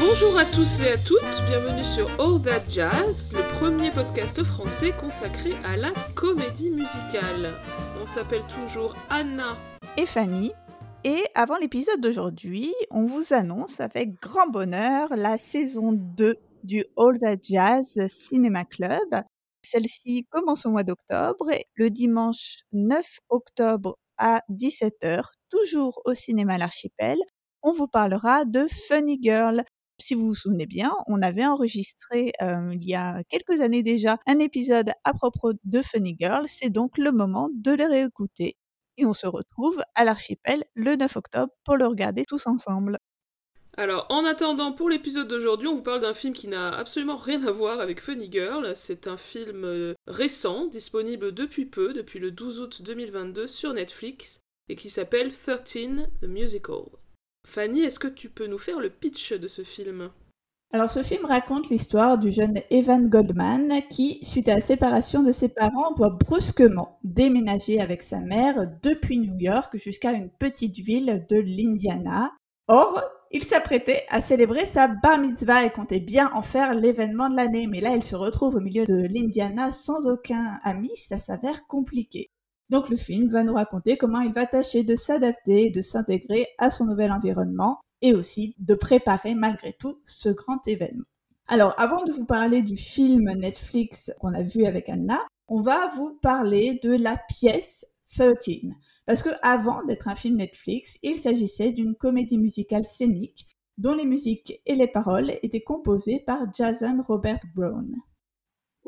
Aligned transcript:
Bonjour 0.00 0.38
à 0.38 0.44
tous 0.44 0.80
et 0.80 0.92
à 0.92 0.96
toutes, 0.96 1.42
bienvenue 1.48 1.82
sur 1.82 2.08
All 2.20 2.40
That 2.40 2.68
Jazz, 2.68 3.32
le 3.32 3.42
premier 3.58 3.90
podcast 3.90 4.44
français 4.44 4.92
consacré 4.92 5.54
à 5.64 5.76
la 5.76 5.90
comédie 6.14 6.70
musicale. 6.70 7.54
On 8.00 8.06
s'appelle 8.06 8.44
toujours 8.46 8.94
Anna 9.10 9.56
et 9.96 10.06
Fanny. 10.06 10.52
Et 11.02 11.24
avant 11.34 11.56
l'épisode 11.56 12.00
d'aujourd'hui, 12.00 12.72
on 12.92 13.06
vous 13.06 13.32
annonce 13.32 13.80
avec 13.80 14.14
grand 14.20 14.46
bonheur 14.46 15.16
la 15.16 15.36
saison 15.36 15.90
2 15.92 16.36
du 16.62 16.84
All 16.96 17.18
That 17.18 17.38
Jazz 17.42 18.06
Cinéma 18.06 18.64
Club. 18.64 19.24
Celle-ci 19.62 20.26
commence 20.30 20.64
au 20.64 20.70
mois 20.70 20.84
d'octobre 20.84 21.50
le 21.74 21.90
dimanche 21.90 22.58
9 22.72 23.04
octobre 23.30 23.98
à 24.16 24.42
17h, 24.48 25.24
toujours 25.50 26.00
au 26.04 26.14
cinéma 26.14 26.56
L'Archipel, 26.56 27.18
on 27.62 27.72
vous 27.72 27.88
parlera 27.88 28.44
de 28.44 28.66
Funny 28.68 29.18
Girl. 29.20 29.64
Si 30.00 30.14
vous 30.14 30.28
vous 30.28 30.34
souvenez 30.34 30.66
bien, 30.66 30.92
on 31.08 31.22
avait 31.22 31.44
enregistré 31.44 32.32
euh, 32.40 32.72
il 32.72 32.88
y 32.88 32.94
a 32.94 33.22
quelques 33.28 33.60
années 33.60 33.82
déjà 33.82 34.18
un 34.26 34.38
épisode 34.38 34.90
à 35.02 35.12
propos 35.12 35.52
de 35.64 35.82
Funny 35.82 36.16
Girl. 36.18 36.44
C'est 36.46 36.70
donc 36.70 36.98
le 36.98 37.10
moment 37.10 37.48
de 37.52 37.72
le 37.72 37.84
réécouter. 37.84 38.56
Et 38.96 39.06
on 39.06 39.12
se 39.12 39.26
retrouve 39.26 39.82
à 39.94 40.04
l'archipel 40.04 40.64
le 40.74 40.94
9 40.94 41.16
octobre 41.16 41.52
pour 41.64 41.76
le 41.76 41.86
regarder 41.86 42.24
tous 42.24 42.46
ensemble. 42.46 42.98
Alors, 43.76 44.06
en 44.08 44.24
attendant, 44.24 44.72
pour 44.72 44.88
l'épisode 44.88 45.28
d'aujourd'hui, 45.28 45.68
on 45.68 45.76
vous 45.76 45.82
parle 45.82 46.00
d'un 46.00 46.14
film 46.14 46.32
qui 46.32 46.48
n'a 46.48 46.70
absolument 46.70 47.14
rien 47.14 47.46
à 47.46 47.52
voir 47.52 47.78
avec 47.78 48.00
Funny 48.00 48.28
Girl. 48.30 48.72
C'est 48.74 49.06
un 49.06 49.16
film 49.16 49.64
euh, 49.64 49.94
récent, 50.08 50.66
disponible 50.66 51.32
depuis 51.32 51.64
peu, 51.64 51.92
depuis 51.92 52.18
le 52.18 52.32
12 52.32 52.60
août 52.60 52.82
2022 52.82 53.46
sur 53.46 53.72
Netflix, 53.72 54.40
et 54.68 54.74
qui 54.74 54.90
s'appelle 54.90 55.32
13 55.32 55.62
The 56.20 56.24
Musical. 56.24 56.86
Fanny, 57.48 57.80
est-ce 57.80 57.98
que 57.98 58.08
tu 58.08 58.28
peux 58.28 58.46
nous 58.46 58.58
faire 58.58 58.78
le 58.78 58.90
pitch 58.90 59.32
de 59.32 59.46
ce 59.46 59.62
film? 59.62 60.10
Alors 60.70 60.90
ce 60.90 61.02
film 61.02 61.24
raconte 61.24 61.70
l'histoire 61.70 62.18
du 62.18 62.30
jeune 62.30 62.60
Evan 62.68 63.08
Goldman 63.08 63.80
qui, 63.88 64.22
suite 64.22 64.50
à 64.50 64.56
la 64.56 64.60
séparation 64.60 65.22
de 65.22 65.32
ses 65.32 65.48
parents, 65.48 65.94
doit 65.94 66.10
brusquement 66.10 66.98
déménager 67.04 67.80
avec 67.80 68.02
sa 68.02 68.20
mère 68.20 68.70
depuis 68.82 69.18
New 69.18 69.38
York 69.38 69.74
jusqu'à 69.78 70.12
une 70.12 70.28
petite 70.28 70.76
ville 70.76 71.24
de 71.30 71.38
l'Indiana. 71.38 72.32
Or, 72.68 73.02
il 73.30 73.42
s'apprêtait 73.42 74.04
à 74.10 74.20
célébrer 74.20 74.66
sa 74.66 74.86
bar 74.86 75.16
mitzvah 75.16 75.64
et 75.64 75.70
comptait 75.70 76.00
bien 76.00 76.30
en 76.34 76.42
faire 76.42 76.74
l'événement 76.74 77.30
de 77.30 77.36
l'année, 77.36 77.66
mais 77.66 77.80
là 77.80 77.94
il 77.94 78.02
se 78.02 78.14
retrouve 78.14 78.56
au 78.56 78.60
milieu 78.60 78.84
de 78.84 79.06
l'Indiana 79.10 79.72
sans 79.72 80.06
aucun 80.06 80.58
ami, 80.64 80.90
ça 80.96 81.18
s'avère 81.18 81.66
compliqué. 81.66 82.28
Donc 82.70 82.88
le 82.90 82.96
film 82.96 83.28
va 83.28 83.44
nous 83.44 83.54
raconter 83.54 83.96
comment 83.96 84.20
il 84.20 84.32
va 84.32 84.46
tâcher 84.46 84.82
de 84.82 84.94
s'adapter 84.94 85.66
et 85.66 85.70
de 85.70 85.80
s'intégrer 85.80 86.46
à 86.58 86.70
son 86.70 86.84
nouvel 86.84 87.12
environnement 87.12 87.80
et 88.02 88.14
aussi 88.14 88.54
de 88.58 88.74
préparer 88.74 89.34
malgré 89.34 89.72
tout 89.72 90.00
ce 90.04 90.28
grand 90.28 90.66
événement. 90.68 91.04
Alors 91.46 91.74
avant 91.78 92.04
de 92.04 92.12
vous 92.12 92.26
parler 92.26 92.62
du 92.62 92.76
film 92.76 93.24
Netflix 93.32 94.12
qu'on 94.20 94.34
a 94.34 94.42
vu 94.42 94.66
avec 94.66 94.88
Anna, 94.88 95.18
on 95.48 95.62
va 95.62 95.88
vous 95.96 96.18
parler 96.20 96.78
de 96.82 96.94
la 96.94 97.16
pièce 97.28 97.86
13. 98.14 98.38
Parce 99.06 99.22
que 99.22 99.30
avant 99.42 99.84
d'être 99.84 100.08
un 100.08 100.14
film 100.14 100.36
Netflix, 100.36 100.98
il 101.02 101.16
s'agissait 101.18 101.72
d'une 101.72 101.94
comédie 101.94 102.38
musicale 102.38 102.84
scénique 102.84 103.46
dont 103.78 103.94
les 103.94 104.04
musiques 104.04 104.60
et 104.66 104.74
les 104.74 104.88
paroles 104.88 105.32
étaient 105.42 105.62
composées 105.62 106.20
par 106.26 106.52
Jason 106.52 107.02
Robert 107.06 107.40
Brown. 107.54 107.94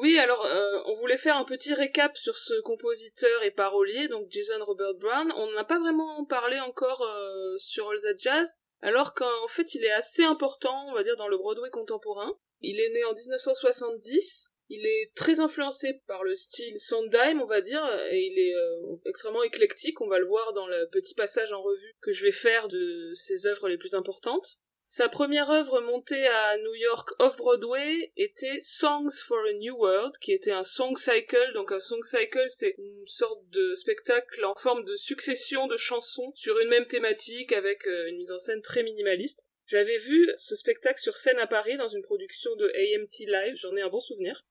Oui, 0.01 0.19
alors 0.19 0.47
euh, 0.47 0.83
on 0.87 0.95
voulait 0.95 1.19
faire 1.19 1.37
un 1.37 1.45
petit 1.45 1.75
récap 1.75 2.17
sur 2.17 2.39
ce 2.39 2.59
compositeur 2.63 3.43
et 3.43 3.51
parolier, 3.51 4.09
donc 4.09 4.31
Jason 4.31 4.65
Robert 4.65 4.95
Brown. 4.95 5.31
On 5.37 5.53
n'a 5.53 5.65
pas 5.65 5.79
vraiment 5.79 6.25
parlé 6.25 6.59
encore 6.59 7.03
euh, 7.03 7.59
sur 7.59 7.91
All 7.91 8.01
That 8.01 8.17
Jazz, 8.17 8.61
alors 8.81 9.13
qu'en 9.13 9.47
fait 9.49 9.75
il 9.75 9.85
est 9.85 9.93
assez 9.93 10.23
important, 10.23 10.87
on 10.89 10.95
va 10.95 11.03
dire, 11.03 11.17
dans 11.17 11.29
le 11.29 11.37
Broadway 11.37 11.69
contemporain. 11.69 12.35
Il 12.63 12.81
est 12.81 12.89
né 12.95 13.05
en 13.05 13.13
1970, 13.13 14.55
il 14.71 14.87
est 14.87 15.13
très 15.15 15.39
influencé 15.39 16.01
par 16.07 16.25
le 16.25 16.35
style 16.35 16.81
Sondheim, 16.81 17.43
on 17.43 17.47
va 17.47 17.61
dire, 17.61 17.87
et 18.11 18.21
il 18.21 18.39
est 18.39 18.55
euh, 18.55 18.97
extrêmement 19.05 19.43
éclectique, 19.43 20.01
on 20.01 20.09
va 20.09 20.19
le 20.19 20.27
voir 20.27 20.55
dans 20.55 20.67
le 20.67 20.89
petit 20.89 21.15
passage 21.15 21.53
en 21.53 21.61
revue 21.61 21.93
que 22.01 22.13
je 22.13 22.25
vais 22.25 22.33
faire 22.33 22.69
de 22.69 23.13
ses 23.13 23.45
œuvres 23.45 23.69
les 23.69 23.77
plus 23.77 23.95
importantes. 23.95 24.61
Sa 24.93 25.09
première 25.09 25.49
œuvre 25.53 25.81
montée 25.83 26.27
à 26.27 26.57
New 26.59 26.75
York 26.75 27.11
off-Broadway 27.21 28.13
était 28.17 28.59
Songs 28.59 29.23
for 29.25 29.39
a 29.49 29.53
New 29.53 29.77
World, 29.77 30.19
qui 30.19 30.33
était 30.33 30.51
un 30.51 30.65
song 30.65 30.97
cycle. 30.97 31.53
Donc 31.55 31.71
un 31.71 31.79
song 31.79 32.03
cycle, 32.03 32.45
c'est 32.49 32.75
une 32.77 33.07
sorte 33.07 33.49
de 33.51 33.77
spectacle 33.77 34.45
en 34.45 34.57
forme 34.57 34.85
de 34.85 34.97
succession 34.97 35.69
de 35.69 35.77
chansons 35.77 36.33
sur 36.35 36.59
une 36.59 36.71
même 36.71 36.89
thématique 36.89 37.53
avec 37.53 37.87
euh, 37.87 38.09
une 38.09 38.17
mise 38.17 38.33
en 38.33 38.41
scène 38.41 38.63
très 38.63 38.83
minimaliste. 38.83 39.47
J'avais 39.65 39.97
vu 39.97 40.29
ce 40.35 40.57
spectacle 40.57 40.99
sur 40.99 41.17
scène 41.17 41.39
à 41.39 41.47
Paris 41.47 41.77
dans 41.77 41.87
une 41.87 42.03
production 42.03 42.57
de 42.57 42.67
AMT 42.67 43.29
Live, 43.29 43.55
j'en 43.59 43.77
ai 43.77 43.83
un 43.83 43.91
bon 43.91 44.01
souvenir. 44.01 44.43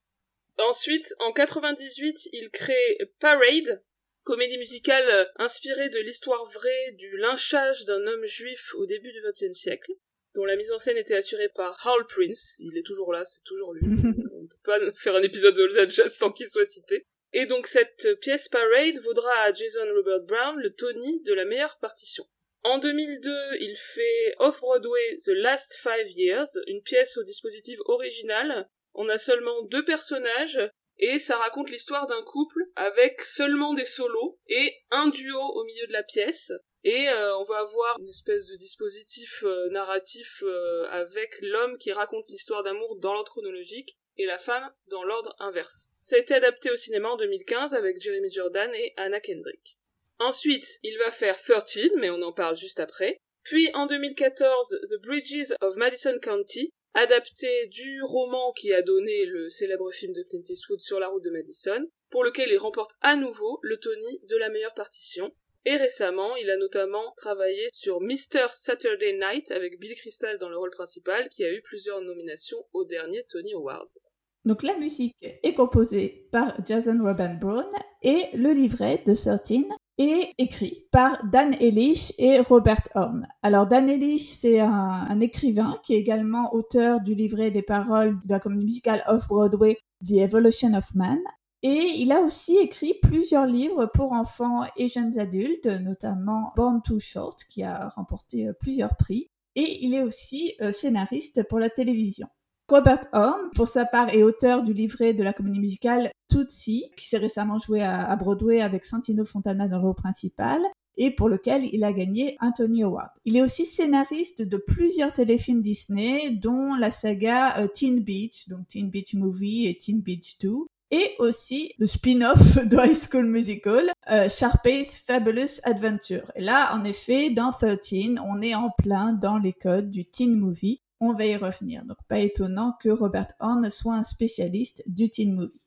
Ensuite, 0.57 1.13
en 1.19 1.33
98, 1.33 2.29
il 2.31 2.49
crée 2.49 2.97
Parade, 3.19 3.83
comédie 4.23 4.57
musicale 4.57 5.09
euh, 5.09 5.25
inspirée 5.35 5.89
de 5.89 5.99
l'histoire 5.99 6.45
vraie 6.45 6.94
du 6.94 7.17
lynchage 7.17 7.83
d'un 7.83 8.07
homme 8.07 8.25
juif 8.25 8.73
au 8.75 8.85
début 8.85 9.11
du 9.11 9.22
XXe 9.22 9.51
siècle 9.51 9.91
dont 10.35 10.45
la 10.45 10.56
mise 10.56 10.72
en 10.72 10.78
scène 10.78 10.97
était 10.97 11.16
assurée 11.16 11.50
par 11.50 11.85
Hal 11.88 12.06
Prince. 12.07 12.56
Il 12.59 12.78
est 12.78 12.85
toujours 12.85 13.13
là, 13.13 13.25
c'est 13.25 13.44
toujours 13.44 13.73
lui. 13.73 13.81
On 14.34 14.47
peut 14.47 14.57
pas 14.63 14.79
faire 14.94 15.16
un 15.16 15.23
épisode 15.23 15.56
de 15.56 15.63
Los 15.63 15.90
Jazz 15.90 16.13
sans 16.13 16.31
qu'il 16.31 16.47
soit 16.47 16.66
cité. 16.66 17.06
Et 17.34 17.45
donc 17.45 17.67
cette 17.67 18.19
pièce 18.22 18.50
Parade 18.50 18.97
vaudra 19.03 19.31
à 19.44 19.53
Jason 19.53 19.85
Robert 19.95 20.22
Brown 20.22 20.59
le 20.59 20.73
Tony 20.73 21.22
de 21.22 21.34
la 21.34 21.45
meilleure 21.45 21.78
partition. 21.79 22.25
En 22.63 22.78
2002, 22.78 23.31
il 23.59 23.75
fait 23.78 24.35
Off-Broadway 24.40 25.17
The 25.23 25.29
Last 25.29 25.78
Five 25.81 26.09
Years, 26.09 26.47
une 26.67 26.81
pièce 26.81 27.17
au 27.17 27.23
dispositif 27.23 27.79
original. 27.85 28.67
On 28.94 29.07
a 29.07 29.17
seulement 29.17 29.61
deux 29.63 29.85
personnages 29.85 30.59
et 30.97 31.19
ça 31.19 31.38
raconte 31.38 31.69
l'histoire 31.69 32.07
d'un 32.07 32.22
couple 32.23 32.61
avec 32.75 33.22
seulement 33.22 33.73
des 33.73 33.85
solos 33.85 34.40
et 34.47 34.73
un 34.91 35.07
duo 35.07 35.40
au 35.40 35.63
milieu 35.63 35.88
de 35.88 35.94
la 35.94 36.03
pièce. 36.03 36.51
Et 36.84 37.09
euh, 37.09 37.38
on 37.38 37.44
va 37.44 37.59
avoir 37.59 38.00
une 38.00 38.07
espèce 38.07 38.47
de 38.47 38.56
dispositif 38.56 39.44
euh, 39.44 39.69
narratif 39.69 40.44
euh, 40.44 40.88
avec 40.90 41.38
l'homme 41.41 41.78
qui 41.78 41.91
raconte 41.91 42.29
l'histoire 42.29 42.63
d'amour 42.63 42.97
dans 42.97 43.13
l'ordre 43.13 43.31
chronologique 43.31 43.97
et 44.17 44.25
la 44.25 44.38
femme 44.38 44.69
dans 44.88 45.03
l'ordre 45.03 45.35
inverse. 45.40 45.90
Ça 46.01 46.16
a 46.16 46.19
été 46.19 46.34
adapté 46.34 46.72
au 46.72 46.78
cinéma 46.78 47.09
en 47.09 47.17
2015 47.17 47.73
avec 47.73 48.01
Jeremy 48.01 48.31
Jordan 48.31 48.72
et 48.73 48.94
Anna 48.97 49.19
Kendrick. 49.19 49.78
Ensuite, 50.19 50.79
il 50.84 50.97
va 50.97 51.12
faire 51.12 51.41
13, 51.41 51.91
mais 51.97 52.09
on 52.09 52.22
en 52.22 52.34
parle 52.34 52.57
juste 52.57 52.79
après. 52.79 53.17
Puis 53.44 53.69
en 53.73 53.85
2014, 53.85 54.79
The 54.90 55.01
Bridges 55.01 55.53
of 55.61 55.75
Madison 55.75 56.17
County, 56.22 56.69
adapté 56.94 57.67
du 57.67 58.01
roman 58.03 58.51
qui 58.53 58.73
a 58.73 58.81
donné 58.81 59.25
le 59.25 59.50
célèbre 59.50 59.91
film 59.91 60.13
de 60.13 60.23
Clint 60.23 60.44
Eastwood 60.47 60.81
sur 60.81 61.00
la 61.00 61.07
route 61.07 61.23
de 61.23 61.29
Madison, 61.29 61.85
pour 62.09 62.23
lequel 62.23 62.50
il 62.50 62.57
remporte 62.57 62.91
à 63.01 63.16
nouveau 63.16 63.59
le 63.61 63.78
Tony 63.78 64.19
de 64.28 64.38
la 64.38 64.50
meilleure 64.50 64.73
partition, 64.73 65.34
et 65.66 65.75
récemment, 65.75 66.36
il 66.38 66.50
a 66.50 66.58
notamment 66.58 67.14
travaillé 67.18 67.70
sur 67.74 68.02
Mr. 68.02 68.47
Saturday 68.53 69.18
Night 69.20 69.52
avec 69.52 69.80
Bill 69.80 69.94
Crystal 69.96 70.38
dans 70.38 70.50
le 70.50 70.58
rôle 70.58 70.72
principal, 70.72 71.28
qui 71.30 71.44
a 71.44 71.53
eu 71.53 71.62
plusieurs 71.62 72.02
nominations 72.02 72.66
au 72.74 72.86
dernier 72.86 73.24
Tony 73.30 73.53
Awards. 73.53 74.00
Donc 74.46 74.64
la 74.64 74.78
musique 74.78 75.16
est 75.22 75.53
composée 75.53 76.28
par 76.31 76.53
Jason 76.66 76.97
Robin 77.03 77.36
Brown 77.36 77.68
et 78.02 78.24
le 78.34 78.53
livret 78.53 79.03
de 79.06 79.14
13 79.14 79.66
est 79.97 80.34
écrit 80.38 80.88
par 80.92 81.24
Dan 81.25 81.53
Elish 81.59 82.14
et 82.18 82.40
Robert 82.40 82.84
Horn. 82.96 83.28
Alors 83.44 83.68
Dan 83.68 83.90
Elish, 83.90 84.22
c'est 84.22 84.62
un, 84.62 84.70
un, 84.70 85.20
écrivain 85.20 85.78
qui 85.84 85.94
est 85.94 86.00
également 86.00 86.53
auteur 86.53 87.02
du 87.02 87.16
livret 87.16 87.52
des 87.52 87.62
paroles 87.62 88.18
de 88.24 88.31
la 88.31 88.40
comédie 88.40 88.64
musicale 88.64 89.03
Off-Broadway 89.08 89.78
The 90.08 90.14
Evolution 90.14 90.73
of 90.73 90.96
Man. 90.96 91.20
Et 91.61 91.94
il 91.97 92.11
a 92.14 92.22
aussi 92.22 92.58
écrit 92.58 92.94
plusieurs 93.02 93.46
livres 93.46 93.85
pour 93.94 94.14
enfants 94.14 94.64
et 94.78 94.88
jeunes 94.88 95.20
adultes, 95.20 95.67
notamment 95.67 96.53
Born 96.56 96.82
Too 96.82 97.00
Short, 97.00 97.44
qui 97.50 97.64
a 97.64 97.90
remporté 97.90 98.47
euh, 98.47 98.53
plusieurs 98.53 98.96
prix. 98.96 99.29
Et 99.56 99.84
il 99.85 99.94
est 99.94 100.03
aussi 100.03 100.53
euh, 100.61 100.72
scénariste 100.72 101.44
pour 101.50 101.59
la 101.59 101.70
télévision. 101.70 102.28
Robert 102.70 103.02
Horn, 103.14 103.50
pour 103.56 103.67
sa 103.67 103.85
part, 103.85 104.09
est 104.09 104.23
auteur 104.23 104.64
du 104.64 104.73
livret 104.73 105.14
de 105.14 105.23
la 105.23 105.34
comédie 105.34 105.59
musicale 105.59 106.11
Tootsie, 106.29 106.91
qui 106.96 107.08
s'est 107.08 107.17
récemment 107.17 107.58
joué 107.58 107.82
à, 107.82 108.16
Broadway 108.16 108.62
avec 108.62 108.85
Santino 108.85 109.26
Fontana 109.26 109.67
dans 109.67 109.79
le 109.79 109.85
rôle 109.85 109.96
principal 109.96 110.62
et 110.96 111.09
pour 111.09 111.29
lequel 111.29 111.66
il 111.73 111.84
a 111.84 111.91
gagné 111.91 112.38
un 112.41 112.52
Tony 112.52 112.84
Award. 112.84 113.09
Il 113.26 113.38
est 113.38 113.41
aussi 113.41 113.66
scénariste 113.66 114.44
de 114.44 114.58
plusieurs 114.58 115.14
téléfilms 115.14 115.62
Disney, 115.62 116.29
dont 116.29 116.76
la 116.76 116.91
saga 116.91 117.58
euh, 117.58 117.67
Teen 117.67 118.02
Beach, 118.02 118.47
donc 118.50 118.67
Teen 118.67 118.90
Beach 118.90 119.16
Movie 119.16 119.67
et 119.67 119.78
Teen 119.78 120.02
Beach 120.02 120.38
2, 120.40 120.50
et 120.91 121.16
aussi 121.20 121.74
le 121.78 121.88
spin-off 121.88 122.56
de 122.66 122.78
High 122.78 122.96
School 122.96 123.26
Musical, 123.26 123.91
euh, 124.12 124.30
Sharpay's 124.30 124.97
Fabulous 124.97 125.59
Adventure. 125.64 126.32
Et 126.36 126.41
là, 126.41 126.76
en 126.76 126.84
effet, 126.84 127.30
dans 127.30 127.52
13, 127.52 128.16
on 128.28 128.41
est 128.41 128.56
en 128.56 128.70
plein 128.78 129.14
dans 129.14 129.38
les 129.38 129.53
codes 129.53 129.90
du 129.90 130.06
teen 130.06 130.36
movie. 130.36 130.82
On 131.00 131.14
va 131.14 131.26
y 131.26 131.36
revenir. 131.36 131.86
Donc, 131.86 131.97
pas 132.08 132.20
étonnant 132.20 132.74
que 132.82 132.90
Robert 132.90 133.28
Horn 133.40 133.70
soit 133.70 133.96
un 133.96 134.03
spécialiste 134.03 134.84
du 134.86 135.09
teen 135.09 135.34
movie. 135.34 135.62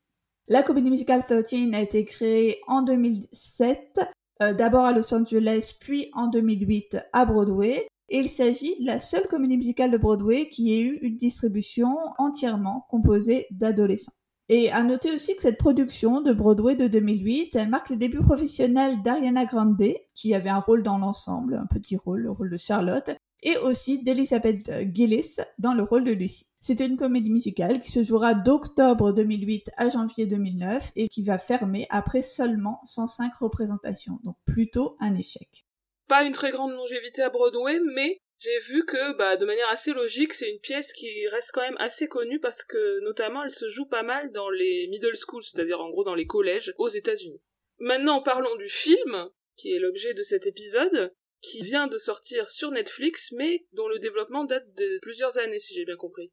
La 0.49 0.63
comédie 0.63 0.91
musicale 0.91 1.23
13 1.23 1.73
a 1.73 1.81
été 1.81 2.05
créée 2.05 2.61
en 2.67 2.83
2007, 2.83 4.01
euh, 4.43 4.53
d'abord 4.53 4.85
à 4.85 4.93
Los 4.93 5.15
Angeles, 5.15 5.75
puis 5.79 6.11
en 6.13 6.27
2008 6.27 6.99
à 7.13 7.25
Broadway. 7.25 7.87
et 8.09 8.19
il 8.19 8.29
s'agit 8.29 8.79
de 8.81 8.87
la 8.87 8.99
seule 8.99 9.27
comédie 9.29 9.57
musicale 9.57 9.91
de 9.91 9.97
Broadway 9.97 10.51
qui 10.51 10.75
ait 10.75 10.81
eu 10.81 10.99
une 11.01 11.17
distribution 11.17 11.97
entièrement 12.19 12.85
composée 12.91 13.47
d'adolescents. 13.51 14.13
Et 14.49 14.71
à 14.71 14.83
noter 14.83 15.15
aussi 15.15 15.35
que 15.37 15.43
cette 15.43 15.59
production 15.59 16.21
de 16.21 16.33
Broadway 16.33 16.75
de 16.75 16.89
2008, 16.89 17.57
elle 17.57 17.69
marque 17.69 17.91
les 17.91 17.97
débuts 17.97 18.21
professionnels 18.21 19.01
d'Ariana 19.03 19.45
Grande, 19.45 19.95
qui 20.15 20.35
avait 20.35 20.51
un 20.51 20.59
rôle 20.59 20.83
dans 20.83 20.99
l'ensemble, 20.99 21.55
un 21.55 21.67
petit 21.67 21.97
rôle, 21.97 22.23
le 22.23 22.31
rôle 22.31 22.51
de 22.51 22.57
Charlotte, 22.57 23.11
et 23.43 23.57
aussi 23.59 24.03
d'Elizabeth 24.03 24.71
Gillis 24.95 25.37
dans 25.59 25.75
le 25.75 25.83
rôle 25.83 26.05
de 26.05 26.13
Lucy. 26.13 26.47
C'est 26.61 26.81
une 26.81 26.97
comédie 26.97 27.31
musicale 27.31 27.81
qui 27.81 27.91
se 27.91 28.03
jouera 28.03 28.35
d'octobre 28.35 29.13
2008 29.13 29.71
à 29.77 29.89
janvier 29.89 30.27
2009 30.27 30.93
et 30.95 31.09
qui 31.09 31.23
va 31.23 31.39
fermer 31.39 31.87
après 31.91 32.23
seulement 32.23 32.81
105 32.85 33.35
représentations, 33.35 34.21
donc 34.23 34.37
plutôt 34.45 34.97
un 35.01 35.15
échec. 35.15 35.67
Pas 36.09 36.25
une 36.25 36.33
très 36.33 36.53
grande 36.53 36.73
longévité 36.73 37.23
à 37.23 37.31
Broadway, 37.31 37.81
mais 37.95 38.21
j'ai 38.43 38.59
vu 38.73 38.85
que, 38.85 39.17
bah, 39.17 39.37
de 39.37 39.45
manière 39.45 39.69
assez 39.69 39.93
logique, 39.93 40.33
c'est 40.33 40.51
une 40.51 40.59
pièce 40.59 40.93
qui 40.93 41.29
reste 41.29 41.53
quand 41.53 41.61
même 41.61 41.77
assez 41.79 42.09
connue 42.09 42.41
parce 42.41 42.65
que, 42.65 43.01
notamment, 43.01 43.45
elle 43.45 43.51
se 43.51 43.69
joue 43.69 43.87
pas 43.87 44.03
mal 44.03 44.33
dans 44.33 44.51
les 44.51 44.89
middle 44.89 45.17
schools, 45.17 45.45
c'est-à-dire 45.45 45.81
en 45.81 45.91
gros 45.91 46.03
dans 46.03 46.17
les 46.17 46.27
collèges 46.27 46.75
aux 46.79 46.89
États-Unis. 46.89 47.41
Maintenant, 47.79 48.21
parlons 48.21 48.57
du 48.57 48.69
film, 48.69 49.29
qui 49.57 49.73
est 49.73 49.79
l'objet 49.79 50.15
de 50.15 50.23
cet 50.23 50.47
épisode, 50.47 51.15
qui 51.41 51.63
vient 51.63 51.87
de 51.87 51.99
sortir 51.99 52.51
sur 52.51 52.71
Netflix, 52.71 53.33
mais 53.33 53.67
dont 53.73 53.89
le 53.89 53.99
développement 53.99 54.45
date 54.45 54.73
de 54.75 54.99
plusieurs 55.03 55.39
années, 55.39 55.59
si 55.59 55.75
j'ai 55.75 55.85
bien 55.85 55.97
compris. 55.97 56.33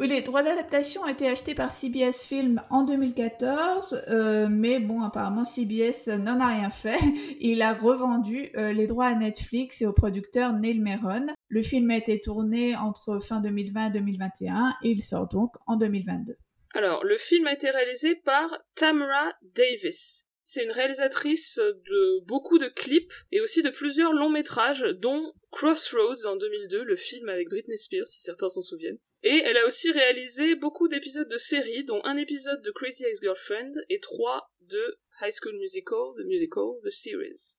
Oui, 0.00 0.06
les 0.06 0.22
droits 0.22 0.44
d'adaptation 0.44 1.02
ont 1.02 1.08
été 1.08 1.28
achetés 1.28 1.56
par 1.56 1.72
CBS 1.72 2.22
Film 2.22 2.62
en 2.70 2.84
2014, 2.84 4.04
euh, 4.06 4.46
mais 4.48 4.78
bon, 4.78 5.02
apparemment 5.02 5.44
CBS 5.44 6.06
n'en 6.06 6.38
a 6.38 6.54
rien 6.54 6.70
fait. 6.70 7.00
Il 7.40 7.62
a 7.62 7.74
revendu 7.74 8.48
euh, 8.56 8.72
les 8.72 8.86
droits 8.86 9.06
à 9.06 9.16
Netflix 9.16 9.82
et 9.82 9.86
au 9.86 9.92
producteur 9.92 10.52
Neil 10.52 10.78
Meron. 10.78 11.26
Le 11.48 11.62
film 11.62 11.90
a 11.90 11.96
été 11.96 12.20
tourné 12.20 12.76
entre 12.76 13.18
fin 13.18 13.40
2020 13.40 13.86
et 13.86 13.90
2021 13.98 14.74
et 14.84 14.90
il 14.90 15.02
sort 15.02 15.26
donc 15.26 15.56
en 15.66 15.74
2022. 15.74 16.36
Alors, 16.74 17.04
le 17.04 17.16
film 17.16 17.48
a 17.48 17.54
été 17.54 17.68
réalisé 17.68 18.14
par 18.14 18.56
Tamara 18.76 19.32
Davis. 19.56 20.26
C'est 20.44 20.62
une 20.62 20.70
réalisatrice 20.70 21.58
de 21.58 22.24
beaucoup 22.24 22.58
de 22.58 22.68
clips 22.68 23.12
et 23.32 23.40
aussi 23.40 23.62
de 23.64 23.70
plusieurs 23.70 24.12
longs 24.12 24.30
métrages, 24.30 24.86
dont 25.00 25.32
Crossroads 25.50 26.24
en 26.24 26.36
2002, 26.36 26.84
le 26.84 26.94
film 26.94 27.28
avec 27.28 27.48
Britney 27.48 27.76
Spears, 27.76 28.06
si 28.06 28.20
certains 28.22 28.48
s'en 28.48 28.62
souviennent. 28.62 28.98
Et 29.22 29.42
elle 29.44 29.56
a 29.56 29.66
aussi 29.66 29.90
réalisé 29.90 30.54
beaucoup 30.54 30.86
d'épisodes 30.88 31.28
de 31.28 31.36
séries, 31.38 31.84
dont 31.84 32.00
un 32.04 32.16
épisode 32.16 32.62
de 32.62 32.70
Crazy 32.70 33.04
Ex-Girlfriend 33.04 33.72
et 33.88 33.98
trois 33.98 34.50
de 34.60 34.98
High 35.20 35.32
School 35.32 35.56
Musical, 35.58 36.14
The 36.16 36.24
Musical, 36.26 36.64
The 36.84 36.90
Series. 36.90 37.58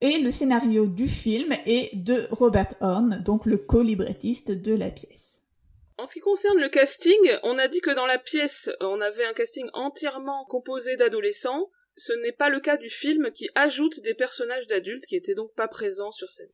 Et 0.00 0.18
le 0.18 0.30
scénario 0.30 0.86
du 0.86 1.08
film 1.08 1.52
est 1.66 1.94
de 1.94 2.26
Robert 2.30 2.74
Horn, 2.80 3.22
donc 3.24 3.46
le 3.46 3.58
co-librettiste 3.58 4.50
de 4.50 4.74
la 4.74 4.90
pièce. 4.90 5.42
En 5.98 6.04
ce 6.04 6.14
qui 6.14 6.20
concerne 6.20 6.60
le 6.60 6.68
casting, 6.68 7.18
on 7.42 7.58
a 7.58 7.68
dit 7.68 7.80
que 7.80 7.94
dans 7.94 8.04
la 8.04 8.18
pièce, 8.18 8.70
on 8.80 9.00
avait 9.00 9.24
un 9.24 9.32
casting 9.32 9.68
entièrement 9.72 10.44
composé 10.46 10.96
d'adolescents. 10.96 11.70
Ce 11.96 12.12
n'est 12.12 12.32
pas 12.32 12.50
le 12.50 12.60
cas 12.60 12.76
du 12.76 12.90
film 12.90 13.30
qui 13.32 13.48
ajoute 13.54 14.00
des 14.00 14.12
personnages 14.12 14.66
d'adultes 14.66 15.06
qui 15.06 15.16
étaient 15.16 15.34
donc 15.34 15.54
pas 15.54 15.68
présents 15.68 16.12
sur 16.12 16.28
scène. 16.28 16.52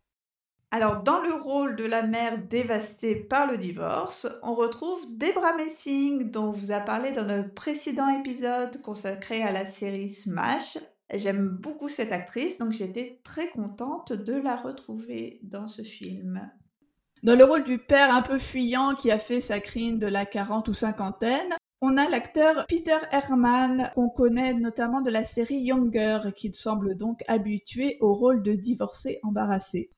Alors, 0.74 1.02
dans 1.02 1.20
le 1.20 1.34
rôle 1.34 1.76
de 1.76 1.84
la 1.84 2.02
mère 2.02 2.38
dévastée 2.48 3.14
par 3.14 3.46
le 3.46 3.58
divorce, 3.58 4.26
on 4.42 4.54
retrouve 4.54 5.04
Debra 5.10 5.54
Messing, 5.54 6.30
dont 6.30 6.44
on 6.44 6.50
vous 6.50 6.72
a 6.72 6.80
parlé 6.80 7.12
dans 7.12 7.26
le 7.26 7.50
précédent 7.50 8.08
épisode 8.08 8.80
consacré 8.80 9.42
à 9.42 9.52
la 9.52 9.66
série 9.66 10.08
Smash. 10.08 10.78
J'aime 11.12 11.46
beaucoup 11.46 11.90
cette 11.90 12.10
actrice, 12.10 12.56
donc 12.56 12.72
j'étais 12.72 13.20
très 13.22 13.50
contente 13.50 14.14
de 14.14 14.32
la 14.32 14.56
retrouver 14.56 15.40
dans 15.42 15.66
ce 15.66 15.82
film. 15.82 16.50
Dans 17.22 17.36
le 17.36 17.44
rôle 17.44 17.64
du 17.64 17.76
père 17.76 18.14
un 18.14 18.22
peu 18.22 18.38
fuyant 18.38 18.94
qui 18.94 19.10
a 19.10 19.18
fait 19.18 19.42
sa 19.42 19.60
crine 19.60 19.98
de 19.98 20.06
la 20.06 20.24
quarante 20.24 20.68
ou 20.68 20.72
cinquantaine, 20.72 21.54
on 21.82 21.98
a 21.98 22.08
l'acteur 22.08 22.64
Peter 22.66 22.96
Herman, 23.10 23.90
qu'on 23.94 24.08
connaît 24.08 24.54
notamment 24.54 25.02
de 25.02 25.10
la 25.10 25.26
série 25.26 25.60
Younger, 25.60 26.32
qui 26.34 26.50
semble 26.54 26.96
donc 26.96 27.20
habitué 27.28 27.98
au 28.00 28.14
rôle 28.14 28.42
de 28.42 28.54
divorcé 28.54 29.20
embarrassé. 29.22 29.90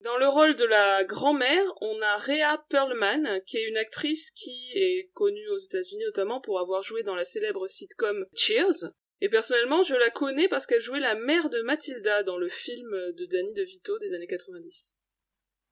Dans 0.00 0.18
le 0.18 0.28
rôle 0.28 0.54
de 0.54 0.66
la 0.66 1.02
grand-mère, 1.04 1.64
on 1.80 2.02
a 2.02 2.16
Rhea 2.18 2.62
Perlman, 2.68 3.40
qui 3.46 3.56
est 3.56 3.66
une 3.66 3.78
actrice 3.78 4.30
qui 4.32 4.72
est 4.74 5.10
connue 5.14 5.48
aux 5.48 5.58
États-Unis 5.58 6.04
notamment 6.04 6.42
pour 6.42 6.60
avoir 6.60 6.82
joué 6.82 7.02
dans 7.02 7.14
la 7.14 7.24
célèbre 7.24 7.66
sitcom 7.68 8.26
Cheers. 8.34 8.92
Et 9.22 9.30
personnellement, 9.30 9.82
je 9.82 9.94
la 9.94 10.10
connais 10.10 10.48
parce 10.48 10.66
qu'elle 10.66 10.82
jouait 10.82 11.00
la 11.00 11.14
mère 11.14 11.48
de 11.48 11.62
Mathilda 11.62 12.22
dans 12.22 12.36
le 12.36 12.48
film 12.48 12.90
de 13.12 13.24
Danny 13.24 13.54
DeVito 13.54 13.98
des 13.98 14.12
années 14.12 14.26
90. 14.26 14.94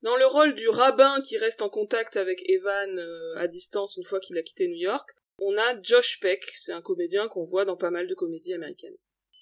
Dans 0.01 0.17
le 0.17 0.25
rôle 0.25 0.55
du 0.55 0.69
rabbin 0.69 1.21
qui 1.21 1.37
reste 1.37 1.61
en 1.61 1.69
contact 1.69 2.17
avec 2.17 2.43
Evan 2.49 2.99
euh, 2.99 3.37
à 3.37 3.47
distance 3.49 3.97
une 3.97 4.05
fois 4.05 4.19
qu'il 4.19 4.39
a 4.39 4.43
quitté 4.43 4.67
New 4.67 4.81
York, 4.81 5.11
on 5.39 5.57
a 5.59 5.81
Josh 5.83 6.19
Peck, 6.21 6.43
c'est 6.55 6.73
un 6.73 6.83
comédien 6.83 7.29
qu'on 7.29 7.45
voit 7.45 7.65
dans 7.65 7.77
pas 7.77 7.91
mal 7.91 8.07
de 8.07 8.15
comédies 8.15 8.55
américaines. 8.55 8.97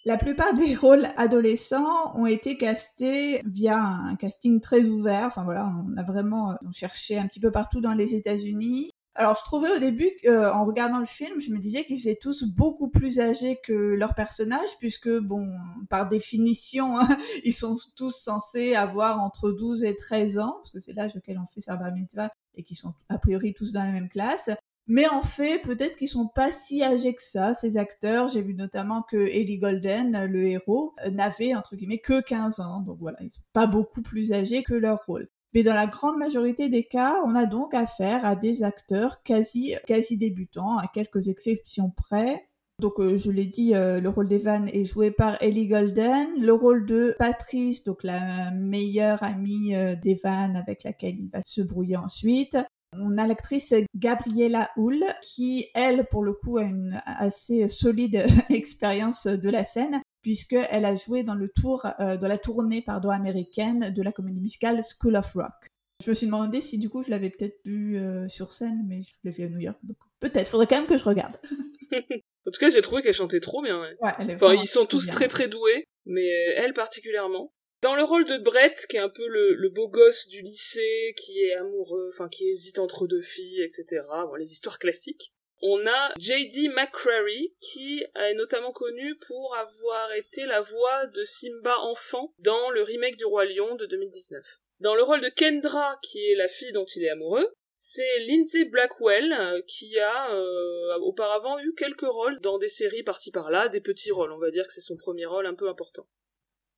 La 0.06 0.16
plupart 0.16 0.54
des 0.54 0.74
rôles 0.74 1.06
adolescents 1.18 2.16
ont 2.16 2.24
été 2.24 2.56
castés 2.56 3.42
via 3.44 3.78
un 3.78 4.16
casting 4.16 4.60
très 4.60 4.82
ouvert. 4.82 5.26
Enfin 5.26 5.44
voilà, 5.44 5.70
on 5.86 5.96
a 5.98 6.02
vraiment 6.02 6.54
on 6.66 6.72
cherché 6.72 7.18
un 7.18 7.26
petit 7.26 7.40
peu 7.40 7.50
partout 7.50 7.82
dans 7.82 7.92
les 7.92 8.14
États-Unis. 8.14 8.92
Alors 9.14 9.36
je 9.36 9.42
trouvais 9.42 9.70
au 9.76 9.78
début 9.78 10.10
euh, 10.24 10.50
en 10.50 10.64
regardant 10.64 11.00
le 11.00 11.06
film, 11.06 11.38
je 11.40 11.50
me 11.50 11.58
disais 11.58 11.84
qu'ils 11.84 12.08
étaient 12.08 12.18
tous 12.18 12.44
beaucoup 12.44 12.88
plus 12.88 13.20
âgés 13.20 13.58
que 13.62 13.72
leurs 13.72 14.14
personnages 14.14 14.78
puisque 14.78 15.10
bon, 15.10 15.52
par 15.90 16.08
définition, 16.08 16.98
hein, 17.00 17.08
ils 17.44 17.52
sont 17.52 17.76
tous 17.96 18.16
censés 18.16 18.74
avoir 18.74 19.20
entre 19.20 19.50
12 19.50 19.84
et 19.84 19.96
13 19.96 20.38
ans 20.38 20.56
parce 20.62 20.70
que 20.70 20.80
c'est 20.80 20.94
l'âge 20.94 21.16
auquel 21.16 21.38
on 21.38 21.46
fait 21.52 21.60
sa 21.60 21.76
mitzvah 21.90 22.30
et 22.54 22.62
qui 22.62 22.74
sont 22.74 22.94
a 23.10 23.18
priori 23.18 23.52
tous 23.52 23.72
dans 23.72 23.82
la 23.82 23.92
même 23.92 24.08
classe. 24.08 24.48
Mais 24.90 25.06
en 25.06 25.22
fait, 25.22 25.62
peut-être 25.62 25.96
qu'ils 25.96 26.08
sont 26.08 26.26
pas 26.26 26.50
si 26.50 26.82
âgés 26.82 27.14
que 27.14 27.22
ça, 27.22 27.54
ces 27.54 27.76
acteurs. 27.76 28.26
J'ai 28.26 28.42
vu 28.42 28.54
notamment 28.54 29.02
que 29.02 29.16
Ellie 29.16 29.56
Golden, 29.56 30.24
le 30.24 30.46
héros, 30.46 30.94
euh, 31.06 31.10
n'avait, 31.10 31.54
entre 31.54 31.76
guillemets, 31.76 32.00
que 32.00 32.20
15 32.20 32.58
ans. 32.58 32.80
Donc 32.80 32.98
voilà, 32.98 33.16
ils 33.20 33.30
sont 33.30 33.40
pas 33.52 33.68
beaucoup 33.68 34.02
plus 34.02 34.32
âgés 34.32 34.64
que 34.64 34.74
leur 34.74 34.98
rôle. 35.06 35.28
Mais 35.54 35.62
dans 35.62 35.76
la 35.76 35.86
grande 35.86 36.18
majorité 36.18 36.68
des 36.68 36.82
cas, 36.82 37.22
on 37.24 37.36
a 37.36 37.46
donc 37.46 37.72
affaire 37.72 38.24
à 38.24 38.34
des 38.34 38.64
acteurs 38.64 39.22
quasi, 39.22 39.76
quasi 39.86 40.18
débutants, 40.18 40.78
à 40.78 40.88
quelques 40.88 41.28
exceptions 41.28 41.90
près. 41.90 42.48
Donc, 42.80 42.98
euh, 42.98 43.16
je 43.16 43.30
l'ai 43.30 43.46
dit, 43.46 43.76
euh, 43.76 44.00
le 44.00 44.08
rôle 44.08 44.26
d'Evan 44.26 44.66
est 44.72 44.84
joué 44.84 45.12
par 45.12 45.40
Ellie 45.40 45.68
Golden. 45.68 46.26
Le 46.36 46.52
rôle 46.52 46.84
de 46.84 47.14
Patrice, 47.16 47.84
donc 47.84 48.02
la 48.02 48.50
meilleure 48.50 49.22
amie 49.22 49.72
d'Evan 50.02 50.56
avec 50.56 50.82
laquelle 50.82 51.14
il 51.14 51.30
va 51.30 51.42
se 51.44 51.60
brouiller 51.60 51.96
ensuite, 51.96 52.56
on 52.92 53.18
a 53.18 53.26
l'actrice 53.26 53.74
Gabriella 53.94 54.70
Hull 54.76 55.04
qui, 55.22 55.68
elle, 55.74 56.06
pour 56.10 56.24
le 56.24 56.32
coup, 56.32 56.58
a 56.58 56.62
une 56.62 57.00
assez 57.06 57.68
solide 57.68 58.24
expérience 58.50 59.26
de 59.26 59.50
la 59.50 59.64
scène 59.64 60.00
puisqu'elle 60.22 60.84
a 60.84 60.94
joué 60.94 61.22
dans 61.22 61.34
le 61.34 61.48
tour, 61.48 61.86
euh, 62.00 62.16
dans 62.16 62.28
la 62.28 62.38
tournée 62.38 62.82
pardon, 62.82 63.10
américaine 63.10 63.90
de 63.90 64.02
la 64.02 64.12
comédie 64.12 64.40
musicale 64.40 64.80
School 64.82 65.16
of 65.16 65.32
Rock. 65.32 65.68
Je 66.04 66.10
me 66.10 66.14
suis 66.14 66.26
demandé 66.26 66.60
si 66.60 66.78
du 66.78 66.88
coup 66.88 67.02
je 67.02 67.10
l'avais 67.10 67.30
peut-être 67.30 67.58
vue 67.64 67.98
euh, 67.98 68.28
sur 68.28 68.52
scène, 68.52 68.82
mais 68.88 69.02
je 69.02 69.10
l'ai 69.24 69.30
vue 69.30 69.44
à 69.44 69.48
New 69.48 69.60
York, 69.60 69.78
donc 69.82 69.96
peut-être. 70.20 70.48
Faudrait 70.48 70.66
quand 70.66 70.76
même 70.76 70.86
que 70.86 70.96
je 70.96 71.04
regarde. 71.04 71.36
en 71.92 72.50
tout 72.50 72.58
cas, 72.58 72.70
j'ai 72.70 72.80
trouvé 72.80 73.02
qu'elle 73.02 73.14
chantait 73.14 73.40
trop 73.40 73.62
bien. 73.62 73.80
Ouais. 73.80 74.12
elle 74.18 74.30
est 74.30 74.34
enfin, 74.34 74.54
ils 74.54 74.66
sont 74.66 74.86
tous 74.86 75.06
très 75.08 75.28
très 75.28 75.48
doués, 75.48 75.84
mais 76.06 76.26
elle 76.56 76.72
particulièrement. 76.72 77.52
Dans 77.82 77.94
le 77.94 78.04
rôle 78.04 78.26
de 78.26 78.36
Brett, 78.36 78.86
qui 78.90 78.96
est 78.96 79.00
un 79.00 79.08
peu 79.08 79.26
le, 79.26 79.68
beau 79.70 79.88
gosse 79.88 80.28
du 80.28 80.42
lycée, 80.42 81.14
qui 81.16 81.42
est 81.44 81.54
amoureux, 81.54 82.10
enfin 82.12 82.28
qui 82.28 82.48
hésite 82.48 82.78
entre 82.78 83.06
deux 83.06 83.22
filles, 83.22 83.62
etc. 83.62 84.02
Bon, 84.26 84.34
les 84.34 84.52
histoires 84.52 84.78
classiques. 84.78 85.32
On 85.62 85.86
a 85.86 86.12
J.D. 86.18 86.68
McCrary, 86.68 87.54
qui 87.60 88.02
est 88.14 88.34
notamment 88.34 88.72
connu 88.72 89.16
pour 89.26 89.54
avoir 89.56 90.12
été 90.12 90.44
la 90.44 90.60
voix 90.60 91.06
de 91.06 91.24
Simba 91.24 91.78
enfant 91.80 92.34
dans 92.38 92.70
le 92.70 92.82
remake 92.82 93.16
du 93.16 93.24
Roi 93.24 93.46
Lion 93.46 93.76
de 93.76 93.86
2019. 93.86 94.44
Dans 94.80 94.94
le 94.94 95.02
rôle 95.02 95.20
de 95.20 95.28
Kendra, 95.28 95.98
qui 96.02 96.30
est 96.30 96.34
la 96.34 96.48
fille 96.48 96.72
dont 96.72 96.86
il 96.86 97.04
est 97.04 97.10
amoureux, 97.10 97.52
c'est 97.74 98.18
Lindsay 98.26 98.64
Blackwell 98.64 99.32
euh, 99.32 99.62
qui 99.66 99.98
a 99.98 100.34
euh, 100.34 100.98
auparavant 100.98 101.58
eu 101.58 101.74
quelques 101.74 102.02
rôles 102.02 102.38
dans 102.40 102.58
des 102.58 102.68
séries 102.68 103.02
par-ci 103.02 103.30
par-là, 103.30 103.68
des 103.68 103.80
petits 103.80 104.12
rôles, 104.12 104.32
on 104.32 104.38
va 104.38 104.50
dire 104.50 104.66
que 104.66 104.72
c'est 104.74 104.82
son 104.82 104.96
premier 104.96 105.24
rôle 105.24 105.46
un 105.46 105.54
peu 105.54 105.66
important. 105.66 106.06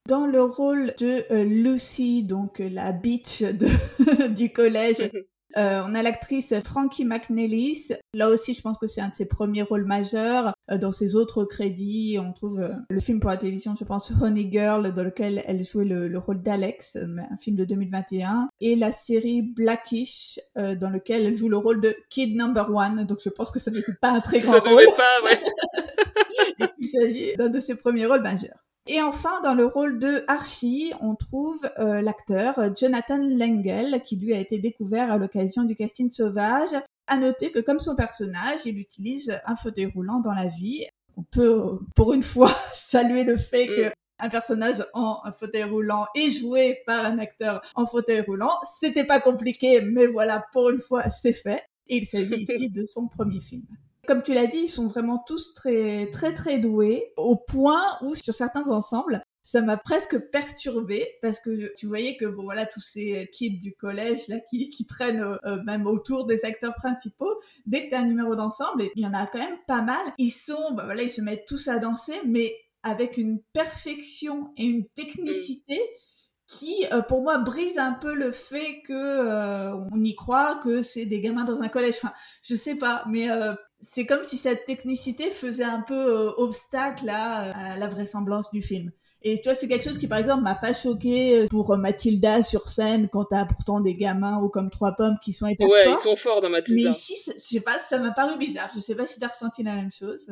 Dans 0.08 0.26
le 0.26 0.42
rôle 0.42 0.92
de 0.98 1.24
euh, 1.30 1.44
Lucy, 1.44 2.24
donc 2.24 2.60
euh, 2.60 2.68
la 2.68 2.90
bitch 2.90 3.42
de, 3.42 3.68
du 4.34 4.52
collège, 4.52 5.08
euh, 5.56 5.80
on 5.86 5.94
a 5.94 6.02
l'actrice 6.02 6.52
Frankie 6.64 7.04
McNellis. 7.04 7.92
Là 8.12 8.28
aussi, 8.28 8.52
je 8.52 8.62
pense 8.62 8.78
que 8.78 8.88
c'est 8.88 9.00
un 9.00 9.10
de 9.10 9.14
ses 9.14 9.26
premiers 9.26 9.62
rôles 9.62 9.84
majeurs. 9.84 10.54
dans 10.80 10.90
ses 10.90 11.14
autres 11.14 11.44
crédits, 11.44 12.18
on 12.20 12.32
trouve 12.32 12.68
le 12.90 13.00
film 13.00 13.20
pour 13.20 13.30
la 13.30 13.36
télévision, 13.36 13.76
je 13.76 13.84
pense 13.84 14.10
Honey 14.20 14.48
Girl, 14.50 14.92
dans 14.92 15.04
lequel 15.04 15.40
elle 15.44 15.62
jouait 15.62 15.84
le, 15.84 16.18
rôle 16.18 16.42
d'Alex, 16.42 16.96
un 16.96 17.36
film 17.36 17.54
de 17.54 17.64
2021, 17.64 18.48
et 18.60 18.74
la 18.74 18.90
série 18.90 19.42
Blackish, 19.42 20.40
dans 20.56 20.90
lequel 20.90 21.26
elle 21.26 21.36
joue 21.36 21.48
le 21.48 21.58
rôle 21.58 21.80
de 21.80 21.94
Kid 22.10 22.34
Number 22.34 22.74
One. 22.74 23.04
Donc, 23.04 23.20
je 23.22 23.28
pense 23.28 23.52
que 23.52 23.60
ça 23.60 23.70
n'était 23.70 23.92
pas 24.00 24.10
un 24.10 24.20
très 24.20 24.40
grand 24.40 24.52
ça 24.52 24.58
rôle. 24.58 24.84
pas, 24.96 25.30
ouais. 25.30 26.68
Il 26.78 26.88
s'agit 26.88 27.36
d'un 27.36 27.50
de 27.50 27.60
ses 27.60 27.76
premiers 27.76 28.06
rôles 28.06 28.22
majeurs. 28.22 28.58
Et 28.88 29.00
enfin, 29.00 29.40
dans 29.42 29.54
le 29.54 29.64
rôle 29.64 30.00
de 30.00 30.24
Archie, 30.26 30.92
on 31.00 31.14
trouve 31.14 31.60
euh, 31.78 32.02
l'acteur 32.02 32.58
Jonathan 32.76 33.18
Lengel, 33.18 34.02
qui 34.02 34.16
lui 34.16 34.34
a 34.34 34.38
été 34.38 34.58
découvert 34.58 35.12
à 35.12 35.18
l'occasion 35.18 35.62
du 35.62 35.76
casting 35.76 36.10
sauvage. 36.10 36.70
À 37.06 37.16
noter 37.16 37.52
que 37.52 37.60
comme 37.60 37.78
son 37.78 37.94
personnage, 37.94 38.60
il 38.64 38.78
utilise 38.78 39.38
un 39.46 39.54
fauteuil 39.54 39.86
roulant 39.86 40.18
dans 40.18 40.32
la 40.32 40.48
vie. 40.48 40.86
On 41.16 41.22
peut, 41.22 41.78
pour 41.94 42.12
une 42.12 42.24
fois, 42.24 42.52
saluer 42.74 43.22
le 43.22 43.36
fait 43.36 43.66
mm. 43.66 43.68
que 43.68 43.92
un 44.18 44.28
personnage 44.28 44.86
en 44.94 45.20
fauteuil 45.36 45.64
roulant 45.64 46.06
est 46.14 46.30
joué 46.30 46.78
par 46.86 47.04
un 47.04 47.18
acteur 47.18 47.60
en 47.74 47.86
fauteuil 47.86 48.20
roulant. 48.20 48.52
C'était 48.62 49.04
pas 49.04 49.20
compliqué, 49.20 49.80
mais 49.80 50.06
voilà, 50.06 50.44
pour 50.52 50.70
une 50.70 50.80
fois, 50.80 51.08
c'est 51.10 51.32
fait. 51.32 51.60
Et 51.88 51.96
il 51.96 52.06
s'agit 52.06 52.36
ici 52.36 52.70
de 52.70 52.86
son 52.86 53.08
premier 53.08 53.40
film. 53.40 53.66
Comme 54.06 54.22
tu 54.22 54.34
l'as 54.34 54.48
dit, 54.48 54.62
ils 54.62 54.68
sont 54.68 54.88
vraiment 54.88 55.18
tous 55.18 55.54
très, 55.54 56.10
très, 56.10 56.34
très 56.34 56.58
doués, 56.58 57.12
au 57.16 57.36
point 57.36 57.82
où, 58.00 58.14
sur 58.14 58.34
certains 58.34 58.68
ensembles, 58.68 59.22
ça 59.44 59.60
m'a 59.60 59.76
presque 59.76 60.18
perturbé 60.30 61.06
parce 61.20 61.40
que 61.40 61.72
tu 61.76 61.86
voyais 61.86 62.16
que 62.16 62.26
bon 62.26 62.44
voilà 62.44 62.64
tous 62.64 62.80
ces 62.80 63.28
kids 63.32 63.58
du 63.58 63.74
collège 63.74 64.28
là 64.28 64.38
qui, 64.50 64.70
qui 64.70 64.86
traînent 64.86 65.20
euh, 65.44 65.62
même 65.64 65.88
autour 65.88 66.26
des 66.26 66.44
acteurs 66.44 66.74
principaux 66.76 67.40
dès 67.66 67.84
que 67.84 67.88
tu 67.88 67.94
as 67.96 68.00
un 68.00 68.06
numéro 68.06 68.36
d'ensemble 68.36 68.84
il 68.94 69.02
y 69.02 69.06
en 69.06 69.14
a 69.14 69.26
quand 69.26 69.40
même 69.40 69.58
pas 69.66 69.82
mal 69.82 70.00
ils 70.16 70.30
sont 70.30 70.74
bah 70.74 70.84
voilà 70.84 71.02
ils 71.02 71.10
se 71.10 71.20
mettent 71.20 71.46
tous 71.46 71.66
à 71.66 71.80
danser 71.80 72.14
mais 72.24 72.54
avec 72.84 73.16
une 73.16 73.40
perfection 73.52 74.52
et 74.56 74.64
une 74.64 74.86
technicité 74.90 75.80
qui, 76.52 76.86
euh, 76.92 77.00
pour 77.00 77.22
moi, 77.22 77.38
brise 77.38 77.78
un 77.78 77.92
peu 77.92 78.14
le 78.14 78.30
fait 78.30 78.82
que 78.82 78.92
euh, 78.92 79.74
on 79.90 80.02
y 80.02 80.14
croit 80.14 80.56
que 80.56 80.82
c'est 80.82 81.06
des 81.06 81.20
gamins 81.20 81.44
dans 81.44 81.60
un 81.60 81.68
collège. 81.68 81.94
Enfin, 81.96 82.12
je 82.42 82.54
sais 82.54 82.74
pas, 82.74 83.04
mais 83.08 83.30
euh, 83.30 83.54
c'est 83.82 84.06
comme 84.06 84.22
si 84.22 84.38
cette 84.38 84.64
technicité 84.64 85.30
faisait 85.30 85.64
un 85.64 85.80
peu 85.80 86.32
obstacle 86.38 87.08
à, 87.10 87.50
à, 87.50 87.76
la 87.76 87.88
vraisemblance 87.88 88.50
du 88.50 88.62
film. 88.62 88.92
Et 89.24 89.36
tu 89.36 89.44
vois, 89.44 89.54
c'est 89.54 89.68
quelque 89.68 89.84
chose 89.84 89.98
qui, 89.98 90.08
par 90.08 90.18
exemple, 90.18 90.42
m'a 90.42 90.54
pas 90.54 90.72
choqué 90.72 91.46
pour 91.48 91.76
Mathilda 91.76 92.42
sur 92.42 92.68
scène 92.68 93.08
quand 93.08 93.26
t'as 93.26 93.44
pourtant 93.44 93.80
des 93.80 93.92
gamins 93.92 94.40
ou 94.40 94.48
comme 94.48 94.70
trois 94.70 94.92
pommes 94.92 95.16
qui 95.22 95.32
sont 95.32 95.46
hyper 95.46 95.68
Ouais, 95.68 95.90
ils 95.90 95.96
sont 95.96 96.16
forts 96.16 96.40
dans 96.40 96.48
Mathilda. 96.48 96.90
Mais 96.90 96.96
ici, 96.96 97.14
je 97.26 97.38
sais 97.38 97.60
pas, 97.60 97.78
ça 97.78 97.98
m'a 97.98 98.10
paru 98.12 98.36
bizarre. 98.38 98.70
Je 98.74 98.80
sais 98.80 98.96
pas 98.96 99.06
si 99.06 99.20
t'as 99.20 99.28
ressenti 99.28 99.62
la 99.62 99.74
même 99.74 99.92
chose. 99.92 100.28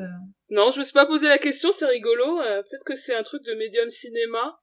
Non, 0.48 0.70
je 0.72 0.78
me 0.78 0.84
suis 0.84 0.92
pas 0.92 1.06
posé 1.06 1.28
la 1.28 1.38
question, 1.38 1.70
c'est 1.70 1.86
rigolo. 1.86 2.38
Peut-être 2.38 2.84
que 2.84 2.96
c'est 2.96 3.14
un 3.14 3.22
truc 3.22 3.44
de 3.44 3.54
médium 3.54 3.90
cinéma 3.90 4.58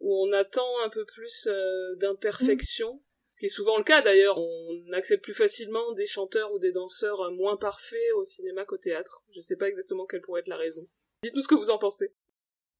où 0.00 0.26
on 0.26 0.32
attend 0.32 0.66
un 0.84 0.88
peu 0.88 1.04
plus 1.04 1.48
euh, 1.50 1.96
d'imperfection. 1.96 3.00
Ce 3.36 3.40
qui 3.40 3.46
est 3.46 3.50
souvent 3.50 3.76
le 3.76 3.84
cas 3.84 4.00
d'ailleurs, 4.00 4.38
on 4.38 4.92
accepte 4.94 5.22
plus 5.22 5.34
facilement 5.34 5.92
des 5.92 6.06
chanteurs 6.06 6.54
ou 6.54 6.58
des 6.58 6.72
danseurs 6.72 7.20
euh, 7.20 7.30
moins 7.32 7.58
parfaits 7.58 8.14
au 8.16 8.24
cinéma 8.24 8.64
qu'au 8.64 8.78
théâtre. 8.78 9.24
Je 9.34 9.40
sais 9.40 9.56
pas 9.56 9.68
exactement 9.68 10.06
quelle 10.06 10.22
pourrait 10.22 10.40
être 10.40 10.48
la 10.48 10.56
raison. 10.56 10.88
Dites-nous 11.22 11.42
ce 11.42 11.48
que 11.48 11.54
vous 11.54 11.68
en 11.68 11.76
pensez. 11.76 12.14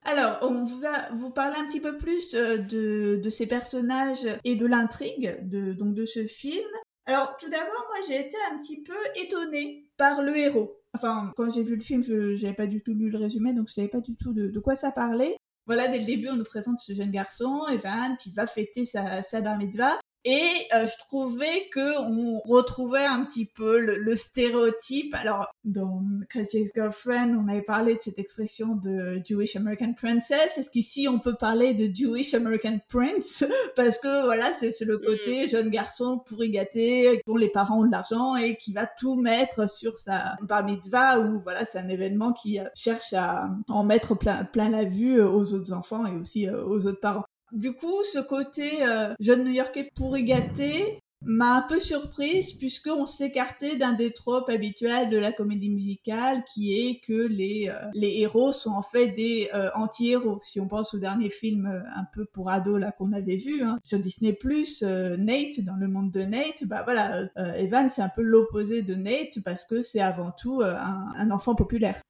Alors, 0.07 0.39
on 0.41 0.65
va 0.65 1.11
vous 1.13 1.29
parler 1.29 1.57
un 1.59 1.67
petit 1.67 1.83
peu 1.83 1.99
plus 1.99 2.35
euh, 2.35 2.57
de, 2.57 3.21
de 3.23 3.29
ces 3.29 3.47
personnages 3.47 4.27
et 4.45 4.57
de 4.57 4.65
l'intrigue 4.65 5.39
de, 5.43 5.75
donc 5.75 5.93
de 5.93 6.07
ce 6.07 6.27
film. 6.27 6.71
Alors, 7.05 7.37
tout 7.37 7.51
d'abord, 7.51 7.85
moi, 7.89 7.99
j'ai 8.09 8.19
été 8.19 8.37
un 8.51 8.57
petit 8.57 8.83
peu 8.83 8.97
étonnée 9.17 9.91
par 9.99 10.23
le 10.23 10.39
héros. 10.39 10.81
Enfin, 10.95 11.35
quand 11.37 11.53
j'ai 11.53 11.65
vu 11.65 11.77
le 11.77 11.83
film, 11.83 12.03
je 12.03 12.33
n'avais 12.43 12.57
pas 12.57 12.67
du 12.67 12.83
tout 12.83 12.95
lu 12.95 13.11
le 13.11 13.19
résumé, 13.19 13.53
donc 13.53 13.69
je 13.69 13.75
savais 13.75 13.89
pas 13.89 14.01
du 14.01 14.17
tout 14.17 14.33
de, 14.33 14.47
de 14.47 14.61
quoi 14.61 14.75
ça 14.75 14.91
parlait. 14.91 15.37
Voilà, 15.67 15.87
dès 15.89 15.99
le 15.99 16.07
début, 16.07 16.31
on 16.31 16.37
nous 16.37 16.45
présente 16.45 16.79
ce 16.79 16.95
jeune 16.95 17.11
garçon, 17.11 17.67
Evan, 17.71 18.17
qui 18.17 18.33
va 18.33 18.47
fêter 18.47 18.87
sa, 18.87 19.21
sa 19.21 19.43
bar 19.43 19.59
mitzvah. 19.59 20.01
Et 20.29 20.67
euh, 20.75 20.89
je 20.89 21.07
trouvais 21.07 21.69
que 21.73 22.01
on 22.01 22.41
retrouvait 22.41 23.07
un 23.07 23.25
petit 23.25 23.45
peu 23.47 23.79
le, 23.79 24.17
stéréotype. 24.17 25.15
Alors, 25.15 25.47
dans 25.65 26.03
Crazy 26.29 26.59
Ex-Girlfriend, 26.59 27.37
on 27.37 27.47
avait 27.49 27.63
parlé 27.63 27.95
de 27.95 28.01
cette 28.01 28.19
expression 28.19 28.75
de 28.75 29.23
Jewish 29.25 29.55
American 29.55 29.93
Princess. 29.93 30.59
Est-ce 30.59 30.69
qu'ici, 30.69 31.07
on 31.09 31.21
peut 31.21 31.37
parler 31.39 31.75
de 31.75 31.89
Jewish 31.95 32.35
American 32.35 32.81
Prince? 32.89 33.45
Parce 33.77 33.99
que, 33.99 34.25
voilà, 34.25 34.53
c'est 34.53 34.73
le 34.85 34.99
côté 34.99 35.47
mm. 35.47 35.49
jeune 35.49 35.71
garçon 35.71 36.19
pourri 36.19 36.51
gâté, 36.51 37.23
dont 37.25 37.37
les 37.37 37.49
parents 37.49 37.83
ont 37.83 37.87
de 37.87 37.93
l'argent 37.93 38.35
et 38.35 38.57
qui 38.57 38.73
va 38.73 38.87
tout 38.87 39.15
mettre 39.15 39.71
sur 39.71 40.01
sa 40.01 40.35
bar 40.43 40.65
mitzvah, 40.65 41.21
où, 41.21 41.39
voilà, 41.39 41.65
c'est 41.65 41.79
un 41.79 41.89
événement 41.89 42.33
qui 42.33 42.59
euh, 42.59 42.65
cherche 42.75 43.13
à 43.13 43.49
en 43.69 43.85
mettre 43.85 44.17
plein, 44.17 44.45
plein 44.45 44.71
la 44.71 44.85
vue 44.85 45.23
aux 45.23 45.53
autres 45.53 45.73
enfants 45.73 46.05
et 46.05 46.17
aussi 46.17 46.49
euh, 46.49 46.65
aux 46.65 46.85
autres 46.87 47.01
parents. 47.01 47.23
Du 47.53 47.73
coup, 47.73 48.03
ce 48.13 48.19
côté 48.19 48.85
euh, 48.87 49.15
jeune 49.21 49.45
New-Yorkais 49.45 49.91
pourri 49.95 50.25
gâté 50.25 50.99
m'a 51.23 51.57
un 51.57 51.63
peu 51.63 51.81
surprise 51.81 52.53
puisqu'on 52.53 53.07
s'écartait 53.07 53.77
d'un 53.77 53.95
des 53.95 54.13
tropes 54.13 54.51
habituels 54.51 55.09
de 55.09 55.17
la 55.17 55.33
comédie 55.33 55.71
musicale 55.71 56.45
qui 56.53 56.75
est 56.75 57.01
que 57.01 57.27
les, 57.27 57.69
euh, 57.69 57.89
les 57.95 58.19
héros 58.19 58.53
sont 58.53 58.71
en 58.71 58.83
fait 58.83 59.09
des 59.09 59.49
euh, 59.55 59.71
anti-héros. 59.75 60.39
Si 60.43 60.61
on 60.61 60.69
pense 60.69 60.93
au 60.93 60.99
dernier 60.99 61.31
film 61.31 61.67
un 61.67 62.05
peu 62.13 62.27
pour 62.27 62.51
ados 62.51 62.81
là 62.81 62.93
qu'on 62.93 63.13
avait 63.13 63.37
vu 63.37 63.63
hein, 63.63 63.79
sur 63.83 63.99
Disney+, 63.99 64.37
Nate, 64.83 65.61
dans 65.61 65.77
le 65.77 65.89
monde 65.89 66.11
de 66.11 66.23
Nate, 66.23 66.65
bah 66.67 66.83
voilà, 66.85 67.29
Evan 67.57 67.89
c'est 67.89 68.03
un 68.03 68.11
peu 68.15 68.23
l'opposé 68.23 68.83
de 68.83 68.95
Nate 68.95 69.39
parce 69.45 69.65
que 69.65 69.83
c'est 69.83 70.01
avant 70.01 70.33
tout 70.33 70.63
un 70.63 71.31
enfant 71.31 71.55
populaire. 71.55 72.03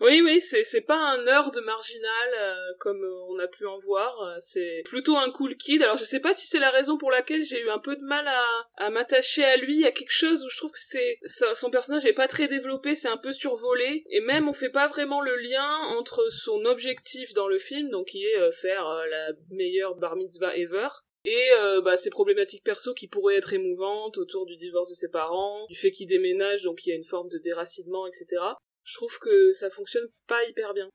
Oui, 0.00 0.22
oui, 0.24 0.40
c'est 0.40 0.64
c'est 0.64 0.80
pas 0.80 0.96
un 0.96 1.22
nerd 1.24 1.54
marginal 1.62 2.28
euh, 2.38 2.54
comme 2.78 3.04
euh, 3.04 3.24
on 3.28 3.38
a 3.38 3.46
pu 3.46 3.66
en 3.66 3.78
voir. 3.78 4.22
Euh, 4.22 4.36
c'est 4.40 4.82
plutôt 4.86 5.18
un 5.18 5.30
cool 5.30 5.56
kid. 5.56 5.82
Alors 5.82 5.98
je 5.98 6.04
sais 6.04 6.20
pas 6.20 6.32
si 6.32 6.46
c'est 6.46 6.58
la 6.58 6.70
raison 6.70 6.96
pour 6.96 7.10
laquelle 7.10 7.44
j'ai 7.44 7.60
eu 7.60 7.68
un 7.68 7.78
peu 7.78 7.96
de 7.96 8.04
mal 8.04 8.26
à, 8.26 8.44
à 8.78 8.88
m'attacher 8.88 9.44
à 9.44 9.58
lui. 9.58 9.74
Il 9.74 9.80
y 9.80 9.86
a 9.86 9.92
quelque 9.92 10.10
chose 10.10 10.42
où 10.46 10.48
je 10.48 10.56
trouve 10.56 10.70
que 10.70 10.78
c'est 10.80 11.18
son 11.54 11.70
personnage 11.70 12.06
est 12.06 12.14
pas 12.14 12.28
très 12.28 12.48
développé, 12.48 12.94
c'est 12.94 13.08
un 13.08 13.18
peu 13.18 13.34
survolé 13.34 14.04
et 14.08 14.20
même 14.20 14.48
on 14.48 14.54
fait 14.54 14.70
pas 14.70 14.86
vraiment 14.86 15.20
le 15.20 15.36
lien 15.36 15.68
entre 15.98 16.30
son 16.30 16.64
objectif 16.64 17.34
dans 17.34 17.48
le 17.48 17.58
film, 17.58 17.90
donc 17.90 18.08
qui 18.08 18.24
est 18.24 18.52
faire 18.52 18.84
la 19.10 19.32
meilleure 19.50 19.96
bar 19.96 20.16
mitzvah 20.16 20.56
ever, 20.56 20.88
et 21.24 21.48
bah, 21.84 21.96
ses 21.96 22.10
problématiques 22.10 22.64
perso 22.64 22.94
qui 22.94 23.06
pourraient 23.06 23.36
être 23.36 23.52
émouvantes 23.52 24.18
autour 24.18 24.46
du 24.46 24.56
divorce 24.56 24.88
de 24.88 24.94
ses 24.94 25.10
parents, 25.10 25.66
du 25.68 25.76
fait 25.76 25.90
qu'il 25.90 26.08
déménage, 26.08 26.62
donc 26.62 26.86
il 26.86 26.90
y 26.90 26.92
a 26.92 26.96
une 26.96 27.04
forme 27.04 27.28
de 27.28 27.38
déracinement, 27.38 28.06
etc 28.06 28.38
je 28.84 28.94
trouve 28.94 29.18
que 29.18 29.52
ça 29.52 29.70
fonctionne 29.70 30.06
pas 30.26 30.42
hyper 30.48 30.74
bien. 30.74 30.88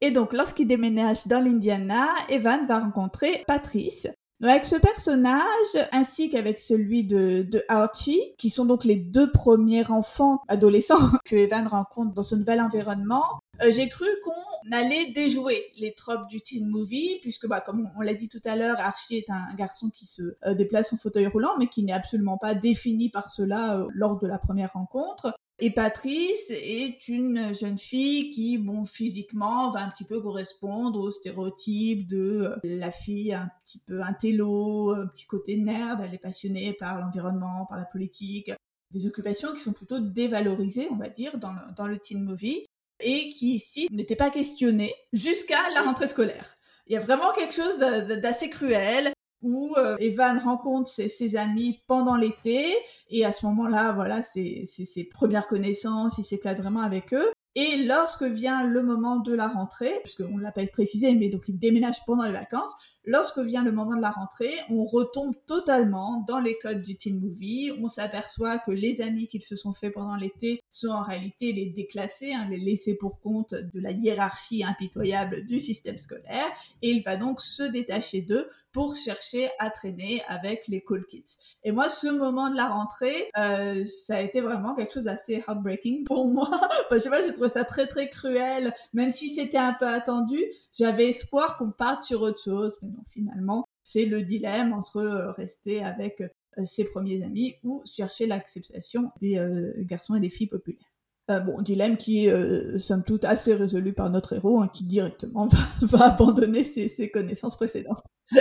Et 0.00 0.10
donc, 0.12 0.32
lorsqu'il 0.32 0.68
déménage 0.68 1.26
dans 1.26 1.40
l'Indiana, 1.40 2.08
Evan 2.28 2.66
va 2.66 2.78
rencontrer 2.78 3.42
Patrice. 3.46 4.06
avec 4.40 4.64
ce 4.64 4.76
personnage, 4.76 5.88
ainsi 5.90 6.30
qu'avec 6.30 6.58
celui 6.58 7.02
de, 7.02 7.64
Archie, 7.68 8.34
qui 8.38 8.50
sont 8.50 8.64
donc 8.64 8.84
les 8.84 8.94
deux 8.94 9.32
premiers 9.32 9.90
enfants 9.90 10.40
adolescents 10.46 11.10
que 11.24 11.34
Evan 11.34 11.66
rencontre 11.66 12.14
dans 12.14 12.22
ce 12.22 12.36
nouvel 12.36 12.60
environnement, 12.60 13.40
euh, 13.64 13.72
j'ai 13.72 13.88
cru 13.88 14.06
qu'on 14.22 14.70
allait 14.72 15.06
déjouer 15.06 15.72
les 15.78 15.92
tropes 15.94 16.28
du 16.28 16.40
teen 16.40 16.64
movie, 16.64 17.18
puisque, 17.20 17.48
bah, 17.48 17.60
comme 17.60 17.90
on 17.96 18.00
l'a 18.00 18.14
dit 18.14 18.28
tout 18.28 18.40
à 18.44 18.54
l'heure, 18.54 18.76
Archie 18.78 19.16
est 19.16 19.30
un 19.30 19.52
garçon 19.56 19.90
qui 19.90 20.06
se 20.06 20.36
euh, 20.46 20.54
déplace 20.54 20.92
en 20.92 20.96
fauteuil 20.96 21.26
roulant, 21.26 21.56
mais 21.58 21.66
qui 21.66 21.82
n'est 21.82 21.92
absolument 21.92 22.38
pas 22.38 22.54
défini 22.54 23.10
par 23.10 23.30
cela 23.30 23.78
euh, 23.78 23.88
lors 23.92 24.20
de 24.20 24.28
la 24.28 24.38
première 24.38 24.74
rencontre. 24.74 25.34
Et 25.60 25.70
Patrice 25.70 26.50
est 26.50 27.08
une 27.08 27.52
jeune 27.52 27.78
fille 27.78 28.30
qui, 28.30 28.58
bon, 28.58 28.84
physiquement, 28.84 29.72
va 29.72 29.82
un 29.82 29.90
petit 29.90 30.04
peu 30.04 30.20
correspondre 30.20 31.00
au 31.00 31.10
stéréotype 31.10 32.06
de 32.06 32.42
euh, 32.44 32.56
la 32.62 32.92
fille 32.92 33.34
un 33.34 33.50
petit 33.64 33.80
peu 33.80 34.00
intello, 34.00 34.94
un 34.94 35.08
petit 35.08 35.26
côté 35.26 35.56
nerd, 35.56 36.00
elle 36.00 36.14
est 36.14 36.18
passionnée 36.18 36.74
par 36.74 37.00
l'environnement, 37.00 37.66
par 37.66 37.76
la 37.76 37.86
politique, 37.86 38.52
des 38.92 39.06
occupations 39.08 39.52
qui 39.52 39.60
sont 39.60 39.72
plutôt 39.72 39.98
dévalorisées, 39.98 40.86
on 40.92 40.96
va 40.96 41.08
dire, 41.08 41.38
dans 41.38 41.52
le, 41.52 41.74
dans 41.76 41.88
le 41.88 41.98
teen 41.98 42.22
movie, 42.22 42.64
et 43.00 43.30
qui 43.30 43.56
ici 43.56 43.88
n'étaient 43.90 44.16
pas 44.16 44.30
questionnées 44.30 44.94
jusqu'à 45.12 45.68
la 45.74 45.82
rentrée 45.82 46.06
scolaire. 46.06 46.54
Il 46.86 46.92
y 46.92 46.96
a 46.96 47.00
vraiment 47.00 47.32
quelque 47.32 47.52
chose 47.52 47.78
d'assez 47.78 48.48
cruel 48.48 49.12
où 49.42 49.74
euh, 49.76 49.96
Evan 49.98 50.38
rencontre 50.38 50.88
ses, 50.88 51.36
amis 51.36 51.80
pendant 51.86 52.16
l'été 52.16 52.64
et 53.10 53.24
à 53.24 53.32
ce 53.32 53.46
moment-là, 53.46 53.92
voilà, 53.92 54.22
c'est 54.22 54.64
ses 54.64 55.04
premières 55.04 55.46
connaissances, 55.46 56.18
il 56.18 56.24
s'éclate 56.24 56.58
vraiment 56.58 56.80
avec 56.80 57.12
eux. 57.14 57.30
Et 57.54 57.84
lorsque 57.86 58.22
vient 58.22 58.64
le 58.64 58.82
moment 58.82 59.16
de 59.16 59.34
la 59.34 59.48
rentrée, 59.48 60.00
puisqu'on 60.04 60.36
ne 60.36 60.42
l'a 60.42 60.52
pas 60.52 60.64
précisé, 60.68 61.12
mais 61.14 61.28
donc 61.28 61.48
il 61.48 61.58
déménage 61.58 62.04
pendant 62.06 62.24
les 62.24 62.32
vacances, 62.32 62.72
lorsque 63.04 63.38
vient 63.38 63.64
le 63.64 63.72
moment 63.72 63.96
de 63.96 64.00
la 64.00 64.10
rentrée, 64.10 64.52
on 64.70 64.84
retombe 64.84 65.34
totalement 65.46 66.24
dans 66.28 66.38
les 66.38 66.56
codes 66.58 66.82
du 66.82 66.96
teen 66.96 67.18
movie. 67.18 67.72
On 67.80 67.88
s'aperçoit 67.88 68.58
que 68.58 68.70
les 68.70 69.00
amis 69.00 69.26
qu'ils 69.26 69.42
se 69.42 69.56
sont 69.56 69.72
fait 69.72 69.90
pendant 69.90 70.14
l'été 70.14 70.60
sont 70.70 70.90
en 70.90 71.02
réalité 71.02 71.52
les 71.52 71.66
déclassés, 71.66 72.32
hein, 72.32 72.46
les 72.50 72.58
laissés 72.58 72.94
pour 72.94 73.18
compte 73.18 73.54
de 73.54 73.80
la 73.80 73.90
hiérarchie 73.90 74.62
impitoyable 74.62 75.44
du 75.46 75.58
système 75.58 75.98
scolaire. 75.98 76.46
Et 76.82 76.90
il 76.90 77.02
va 77.02 77.16
donc 77.16 77.40
se 77.40 77.64
détacher 77.64 78.20
d'eux 78.20 78.46
pour 78.72 78.96
chercher 78.96 79.48
à 79.58 79.70
traîner 79.70 80.22
avec 80.28 80.68
les 80.68 80.82
cool 80.82 81.06
kids. 81.06 81.36
Et 81.64 81.72
moi, 81.72 81.88
ce 81.88 82.08
moment 82.08 82.50
de 82.50 82.56
la 82.56 82.66
rentrée, 82.66 83.30
euh, 83.38 83.84
ça 83.84 84.16
a 84.16 84.20
été 84.20 84.40
vraiment 84.40 84.74
quelque 84.74 84.92
chose 84.92 85.04
d'assez 85.04 85.42
heartbreaking 85.46 86.04
pour 86.04 86.26
moi. 86.32 86.48
enfin, 86.50 86.86
je 86.92 86.98
sais 86.98 87.10
pas, 87.10 87.22
j'ai 87.22 87.32
trouvé 87.32 87.48
ça 87.48 87.64
très 87.64 87.86
très 87.86 88.08
cruel, 88.08 88.72
même 88.92 89.10
si 89.10 89.30
c'était 89.30 89.58
un 89.58 89.74
peu 89.78 89.86
attendu. 89.86 90.42
J'avais 90.72 91.08
espoir 91.08 91.56
qu'on 91.56 91.70
parte 91.70 92.02
sur 92.02 92.20
autre 92.22 92.42
chose, 92.42 92.78
mais 92.82 92.88
non, 92.88 93.04
finalement, 93.08 93.64
c'est 93.82 94.04
le 94.04 94.22
dilemme 94.22 94.72
entre 94.72 94.98
euh, 94.98 95.30
rester 95.32 95.82
avec 95.82 96.20
euh, 96.20 96.28
ses 96.64 96.84
premiers 96.84 97.22
amis 97.22 97.54
ou 97.64 97.82
chercher 97.86 98.26
l'acceptation 98.26 99.10
des 99.20 99.40
garçons 99.80 100.14
et 100.14 100.20
des 100.20 100.30
filles 100.30 100.48
populaires. 100.48 100.88
Euh, 101.30 101.40
bon, 101.40 101.60
dilemme 101.60 101.98
qui 101.98 102.30
euh, 102.30 102.78
somme 102.78 103.02
toute, 103.04 103.26
assez 103.26 103.54
résolu 103.54 103.92
par 103.92 104.08
notre 104.08 104.32
héros, 104.32 104.62
hein, 104.62 104.70
qui 104.72 104.84
directement 104.84 105.46
va, 105.82 105.98
va 105.98 106.04
abandonner 106.06 106.64
ses, 106.64 106.88
ses, 106.88 107.10
connaissances 107.10 107.54
précédentes. 107.54 108.04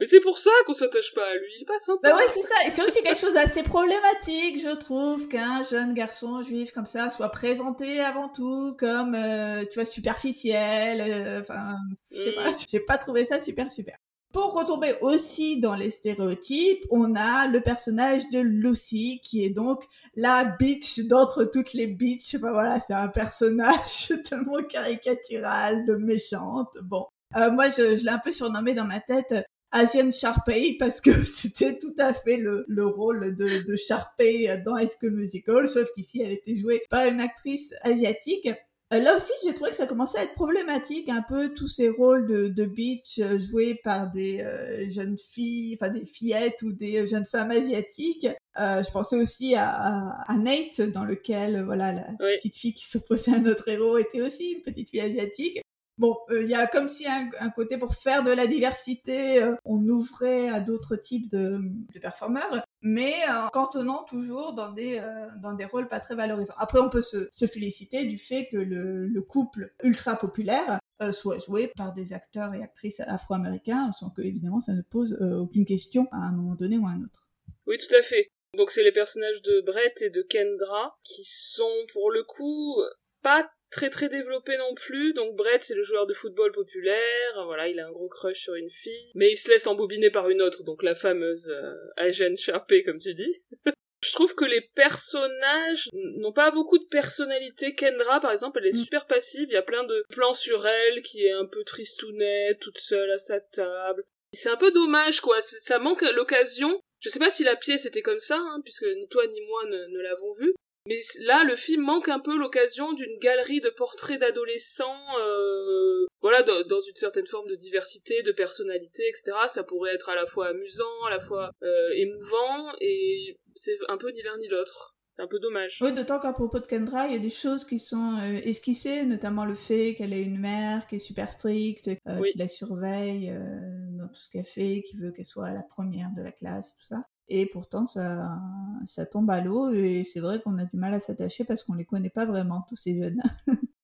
Mais 0.00 0.06
c'est 0.06 0.20
pour 0.20 0.38
ça 0.38 0.50
qu'on 0.64 0.74
s'attache 0.74 1.12
pas 1.12 1.26
à 1.26 1.34
lui, 1.34 1.48
il 1.58 1.62
est 1.62 1.66
pas 1.66 1.78
sympa. 1.80 2.10
Bah 2.10 2.16
ouais, 2.16 2.28
c'est 2.28 2.42
ça. 2.42 2.54
Et 2.66 2.70
c'est 2.70 2.84
aussi 2.84 3.02
quelque 3.02 3.20
chose 3.20 3.34
d'assez 3.34 3.64
problématique, 3.64 4.60
je 4.62 4.72
trouve, 4.76 5.26
qu'un 5.26 5.64
jeune 5.64 5.92
garçon 5.92 6.40
juif 6.40 6.70
comme 6.70 6.86
ça 6.86 7.10
soit 7.10 7.30
présenté 7.30 7.98
avant 7.98 8.28
tout 8.28 8.76
comme, 8.78 9.16
euh, 9.16 9.64
tu 9.68 9.74
vois, 9.80 9.84
superficiel. 9.84 11.00
euh, 11.00 11.40
Enfin, 11.40 11.74
je 12.12 12.22
sais 12.22 12.32
pas, 12.32 12.50
Mm. 12.50 12.54
j'ai 12.70 12.80
pas 12.80 12.96
trouvé 12.96 13.24
ça 13.24 13.40
super 13.40 13.68
super. 13.72 13.96
Pour 14.32 14.52
retomber 14.54 14.94
aussi 15.00 15.58
dans 15.58 15.74
les 15.74 15.90
stéréotypes, 15.90 16.84
on 16.90 17.16
a 17.16 17.48
le 17.48 17.60
personnage 17.60 18.22
de 18.30 18.38
Lucy, 18.38 19.18
qui 19.20 19.44
est 19.44 19.50
donc 19.50 19.82
la 20.14 20.44
bitch 20.44 21.00
d'entre 21.08 21.42
toutes 21.44 21.72
les 21.72 21.88
bitches. 21.88 22.36
Enfin 22.36 22.52
voilà, 22.52 22.78
c'est 22.78 22.92
un 22.94 23.08
personnage 23.08 24.12
tellement 24.28 24.62
caricatural, 24.62 25.84
de 25.86 25.94
méchante. 25.96 26.68
Bon, 26.82 27.06
euh, 27.36 27.50
moi 27.50 27.68
je, 27.70 27.96
je 27.96 28.04
l'ai 28.04 28.10
un 28.10 28.18
peu 28.18 28.32
surnommé 28.32 28.74
dans 28.74 28.84
ma 28.84 29.00
tête 29.00 29.32
euh, 29.32 29.42
Asian 29.70 30.10
Sharpay 30.10 30.76
parce 30.78 31.00
que 31.00 31.22
c'était 31.24 31.78
tout 31.78 31.94
à 31.98 32.14
fait 32.14 32.36
le, 32.36 32.64
le 32.68 32.86
rôle 32.86 33.36
de, 33.36 33.66
de 33.66 33.76
Sharpay 33.76 34.62
dans 34.64 34.76
High 34.78 34.88
School 34.98 35.10
Musical, 35.12 35.68
sauf 35.68 35.88
qu'ici 35.94 36.22
elle 36.22 36.32
était 36.32 36.56
jouée 36.56 36.82
par 36.90 37.06
une 37.06 37.20
actrice 37.20 37.74
asiatique. 37.82 38.48
Euh, 38.94 38.98
Là 39.00 39.14
aussi, 39.16 39.32
j'ai 39.44 39.52
trouvé 39.52 39.70
que 39.70 39.76
ça 39.76 39.84
commençait 39.86 40.18
à 40.18 40.22
être 40.22 40.34
problématique, 40.34 41.10
un 41.10 41.20
peu 41.20 41.52
tous 41.52 41.68
ces 41.68 41.90
rôles 41.90 42.26
de, 42.26 42.48
de 42.48 42.62
euh, 42.62 43.38
joués 43.38 43.74
par 43.84 44.10
des 44.10 44.40
euh, 44.40 44.88
jeunes 44.88 45.18
filles, 45.18 45.76
enfin 45.78 45.92
des 45.92 46.06
fillettes 46.06 46.62
ou 46.62 46.72
des 46.72 47.06
jeunes 47.06 47.26
femmes 47.26 47.50
asiatiques. 47.50 48.26
Euh, 48.58 48.82
je 48.82 48.90
pensais 48.90 49.16
aussi 49.16 49.54
à, 49.54 49.68
à, 49.68 50.32
à 50.32 50.36
Nate, 50.38 50.80
dans 50.80 51.04
lequel 51.04 51.62
voilà 51.64 51.92
la 51.92 52.06
Oui. 52.20 52.36
petite 52.36 52.56
fille 52.56 52.72
qui 52.72 52.86
s'opposait 52.86 53.34
à 53.34 53.40
notre 53.40 53.68
héros 53.68 53.98
était 53.98 54.22
aussi 54.22 54.52
une 54.52 54.62
petite 54.62 54.88
fille 54.88 55.02
asiatique. 55.02 55.60
Bon, 55.98 56.16
euh, 56.30 56.42
il 56.42 56.48
y 56.48 56.54
a 56.54 56.66
comme 56.68 56.86
si 56.86 57.06
un, 57.06 57.50
côté 57.50 57.76
pour 57.76 57.94
faire 57.94 58.22
de 58.22 58.30
la 58.30 58.46
diversité, 58.46 59.42
euh, 59.42 59.56
on 59.64 59.86
ouvrait 59.88 60.48
à 60.48 60.60
d'autres 60.60 60.94
types 60.94 61.28
de, 61.30 61.60
de 61.92 61.98
performeurs, 61.98 62.62
mais 62.82 63.12
euh, 63.28 63.46
en 63.46 63.48
cantonnant 63.48 64.04
toujours 64.04 64.52
dans 64.52 64.70
des, 64.70 64.98
euh, 64.98 65.26
dans 65.42 65.54
des 65.54 65.64
rôles 65.64 65.88
pas 65.88 65.98
très 65.98 66.14
valorisants. 66.14 66.54
Après, 66.58 66.78
on 66.78 66.88
peut 66.88 67.02
se, 67.02 67.28
se 67.32 67.46
féliciter 67.46 68.04
du 68.04 68.16
fait 68.16 68.46
que 68.48 68.56
le, 68.56 69.06
le 69.06 69.22
couple 69.22 69.74
ultra 69.82 70.16
populaire 70.16 70.78
euh, 71.00 71.12
soit 71.12 71.38
joué 71.38 71.68
par 71.76 71.92
des 71.92 72.12
acteurs 72.12 72.54
et 72.54 72.62
actrices 72.62 73.00
afro-américains, 73.00 73.92
sans 73.92 74.10
que, 74.10 74.22
évidemment, 74.22 74.60
ça 74.60 74.72
ne 74.72 74.82
pose 74.82 75.16
euh, 75.20 75.38
aucune 75.38 75.64
question 75.64 76.08
à 76.10 76.16
un 76.16 76.32
moment 76.32 76.54
donné 76.54 76.76
ou 76.76 76.86
à 76.86 76.90
un 76.90 77.02
autre. 77.02 77.28
Oui, 77.66 77.76
tout 77.78 77.94
à 77.94 78.02
fait. 78.02 78.28
Donc 78.56 78.70
c'est 78.70 78.82
les 78.82 78.92
personnages 78.92 79.42
de 79.42 79.60
Brett 79.60 80.02
et 80.02 80.10
de 80.10 80.22
Kendra 80.22 80.96
qui 81.02 81.22
sont 81.24 81.86
pour 81.92 82.10
le 82.10 82.24
coup 82.24 82.82
pas 83.22 83.48
très 83.70 83.90
très 83.90 84.08
développés 84.08 84.56
non 84.56 84.74
plus. 84.74 85.12
Donc 85.12 85.36
Brett 85.36 85.62
c'est 85.62 85.74
le 85.74 85.82
joueur 85.82 86.06
de 86.06 86.14
football 86.14 86.52
populaire, 86.52 87.44
voilà, 87.44 87.68
il 87.68 87.78
a 87.80 87.86
un 87.86 87.92
gros 87.92 88.08
crush 88.08 88.40
sur 88.40 88.54
une 88.54 88.70
fille, 88.70 89.10
mais 89.14 89.30
il 89.32 89.36
se 89.36 89.48
laisse 89.50 89.66
embobiner 89.66 90.10
par 90.10 90.28
une 90.30 90.42
autre, 90.42 90.62
donc 90.64 90.82
la 90.82 90.94
fameuse 90.94 91.48
euh, 91.50 91.74
Asian 91.96 92.34
Sharpay 92.36 92.82
comme 92.82 92.98
tu 92.98 93.14
dis. 93.14 93.36
Je 94.06 94.12
trouve 94.12 94.36
que 94.36 94.44
les 94.44 94.60
personnages 94.76 95.88
n'ont 95.92 96.32
pas 96.32 96.52
beaucoup 96.52 96.78
de 96.78 96.86
personnalité. 96.86 97.74
Kendra, 97.74 98.20
par 98.20 98.30
exemple, 98.30 98.60
elle 98.60 98.68
est 98.68 98.72
Mm. 98.76 98.84
super 98.84 99.06
passive. 99.08 99.46
Il 99.50 99.54
y 99.54 99.56
a 99.56 99.62
plein 99.62 99.82
de 99.82 100.04
plans 100.10 100.34
sur 100.34 100.64
elle 100.68 101.02
qui 101.02 101.26
est 101.26 101.32
un 101.32 101.46
peu 101.46 101.64
tristounette, 101.64 102.60
toute 102.60 102.78
seule 102.78 103.10
à 103.10 103.18
sa 103.18 103.40
table. 103.40 104.04
C'est 104.32 104.50
un 104.50 104.56
peu 104.56 104.70
dommage, 104.70 105.20
quoi. 105.20 105.40
Ça 105.42 105.80
manque 105.80 106.02
l'occasion. 106.14 106.80
Je 107.00 107.08
sais 107.08 107.18
pas 107.18 107.30
si 107.32 107.42
la 107.42 107.56
pièce 107.56 107.86
était 107.86 108.02
comme 108.02 108.20
ça, 108.20 108.36
hein, 108.38 108.60
puisque 108.64 108.84
ni 108.84 109.08
toi 109.08 109.26
ni 109.26 109.40
moi 109.48 109.64
ne, 109.66 109.86
ne 109.88 110.00
l'avons 110.00 110.32
vue. 110.34 110.54
Mais 110.88 111.00
là, 111.20 111.44
le 111.44 111.54
film 111.54 111.82
manque 111.82 112.08
un 112.08 112.18
peu 112.18 112.36
l'occasion 112.36 112.92
d'une 112.94 113.18
galerie 113.20 113.60
de 113.60 113.68
portraits 113.68 114.18
d'adolescents, 114.18 115.18
euh, 115.20 116.06
voilà, 116.22 116.42
dans, 116.42 116.80
une 116.80 116.96
certaine 116.96 117.26
forme 117.26 117.48
de 117.48 117.54
diversité, 117.54 118.22
de 118.22 118.32
personnalité, 118.32 119.02
etc. 119.06 119.36
Ça 119.48 119.64
pourrait 119.64 119.94
être 119.94 120.08
à 120.08 120.14
la 120.14 120.26
fois 120.26 120.48
amusant, 120.48 121.04
à 121.06 121.10
la 121.10 121.20
fois 121.20 121.50
euh, 121.62 121.90
émouvant, 121.94 122.72
et 122.80 123.36
c'est 123.54 123.76
un 123.88 123.98
peu 123.98 124.10
ni 124.10 124.22
l'un 124.22 124.38
ni 124.38 124.48
l'autre. 124.48 124.94
C'est 125.18 125.24
un 125.24 125.26
peu 125.26 125.40
dommage. 125.40 125.78
Oui, 125.80 125.92
d'autant 125.92 126.20
qu'à 126.20 126.32
propos 126.32 126.60
de 126.60 126.66
Kendra, 126.66 127.08
il 127.08 127.12
y 127.12 127.16
a 127.16 127.18
des 127.18 127.28
choses 127.28 127.64
qui 127.64 127.80
sont 127.80 128.18
euh, 128.20 128.40
esquissées, 128.44 129.04
notamment 129.04 129.44
le 129.44 129.54
fait 129.54 129.94
qu'elle 129.94 130.12
ait 130.12 130.22
une 130.22 130.38
mère 130.38 130.86
qui 130.86 130.94
est 130.94 131.00
super 131.00 131.32
stricte, 131.32 131.88
euh, 131.88 132.18
Oui. 132.20 132.30
qui 132.30 132.38
la 132.38 132.46
surveille 132.46 133.30
euh, 133.30 133.98
dans 133.98 134.06
tout 134.06 134.20
ce 134.20 134.30
qu'elle 134.30 134.44
fait, 134.44 134.82
qui 134.88 134.96
veut 134.96 135.10
qu'elle 135.10 135.24
soit 135.24 135.50
la 135.50 135.64
première 135.64 136.10
de 136.16 136.22
la 136.22 136.30
classe, 136.30 136.72
tout 136.74 136.84
ça. 136.84 137.02
Et 137.28 137.46
pourtant, 137.46 137.86
ça, 137.86 138.38
ça 138.86 139.06
tombe 139.06 139.30
à 139.30 139.40
l'eau, 139.40 139.72
et 139.72 140.02
c'est 140.04 140.20
vrai 140.20 140.40
qu'on 140.40 140.58
a 140.58 140.64
du 140.64 140.76
mal 140.76 140.94
à 140.94 141.00
s'attacher 141.00 141.44
parce 141.44 141.62
qu'on 141.62 141.74
les 141.74 141.84
connaît 141.84 142.10
pas 142.10 142.26
vraiment, 142.26 142.64
tous 142.68 142.76
ces 142.76 143.00
jeunes. 143.00 143.22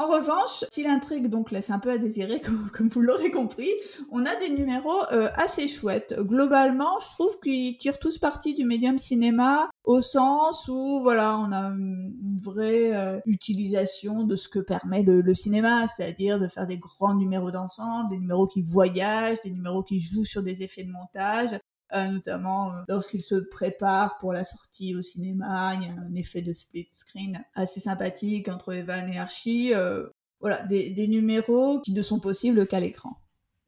En 0.00 0.08
revanche, 0.08 0.64
si 0.72 0.82
l'intrigue 0.82 1.28
donc 1.28 1.52
laisse 1.52 1.70
un 1.70 1.78
peu 1.78 1.88
à 1.92 1.98
désirer, 1.98 2.40
comme, 2.40 2.68
comme 2.72 2.88
vous 2.88 3.00
l'aurez 3.00 3.30
compris, 3.30 3.70
on 4.10 4.26
a 4.26 4.34
des 4.34 4.48
numéros 4.48 5.00
euh, 5.12 5.28
assez 5.36 5.68
chouettes. 5.68 6.16
Globalement, 6.18 6.98
je 6.98 7.10
trouve 7.10 7.38
qu'ils 7.38 7.78
tirent 7.78 8.00
tous 8.00 8.18
parti 8.18 8.54
du 8.54 8.64
médium 8.64 8.98
cinéma 8.98 9.70
au 9.84 10.00
sens 10.00 10.66
où 10.66 11.00
voilà, 11.04 11.38
on 11.38 11.52
a 11.52 11.68
une 11.68 12.40
vraie 12.42 12.92
euh, 12.92 13.20
utilisation 13.24 14.24
de 14.24 14.34
ce 14.34 14.48
que 14.48 14.58
permet 14.58 15.04
le, 15.04 15.20
le 15.20 15.34
cinéma, 15.34 15.86
c'est-à-dire 15.86 16.40
de 16.40 16.48
faire 16.48 16.66
des 16.66 16.78
grands 16.78 17.14
numéros 17.14 17.52
d'ensemble, 17.52 18.10
des 18.10 18.18
numéros 18.18 18.48
qui 18.48 18.62
voyagent, 18.62 19.40
des 19.42 19.50
numéros 19.52 19.84
qui 19.84 20.00
jouent 20.00 20.24
sur 20.24 20.42
des 20.42 20.64
effets 20.64 20.82
de 20.82 20.90
montage. 20.90 21.56
Euh, 21.94 22.08
notamment 22.08 22.72
euh, 22.72 22.80
lorsqu'ils 22.88 23.22
se 23.22 23.36
préparent 23.36 24.18
pour 24.18 24.32
la 24.32 24.44
sortie 24.44 24.96
au 24.96 25.02
cinéma, 25.02 25.74
il 25.74 25.86
y 25.86 25.90
a 25.90 25.92
un 25.92 26.14
effet 26.16 26.42
de 26.42 26.52
split 26.52 26.88
screen 26.90 27.44
assez 27.54 27.78
sympathique 27.78 28.48
entre 28.48 28.72
Evan 28.72 29.08
et 29.08 29.18
Archie. 29.18 29.72
euh, 29.74 30.08
voilà, 30.40 30.62
des, 30.62 31.06
numéros 31.06 31.80
qui 31.80 31.92
ne 31.92 32.02
sont 32.02 32.20
possibles 32.20 32.66
qu'à 32.66 32.80
l'écran. 32.80 33.10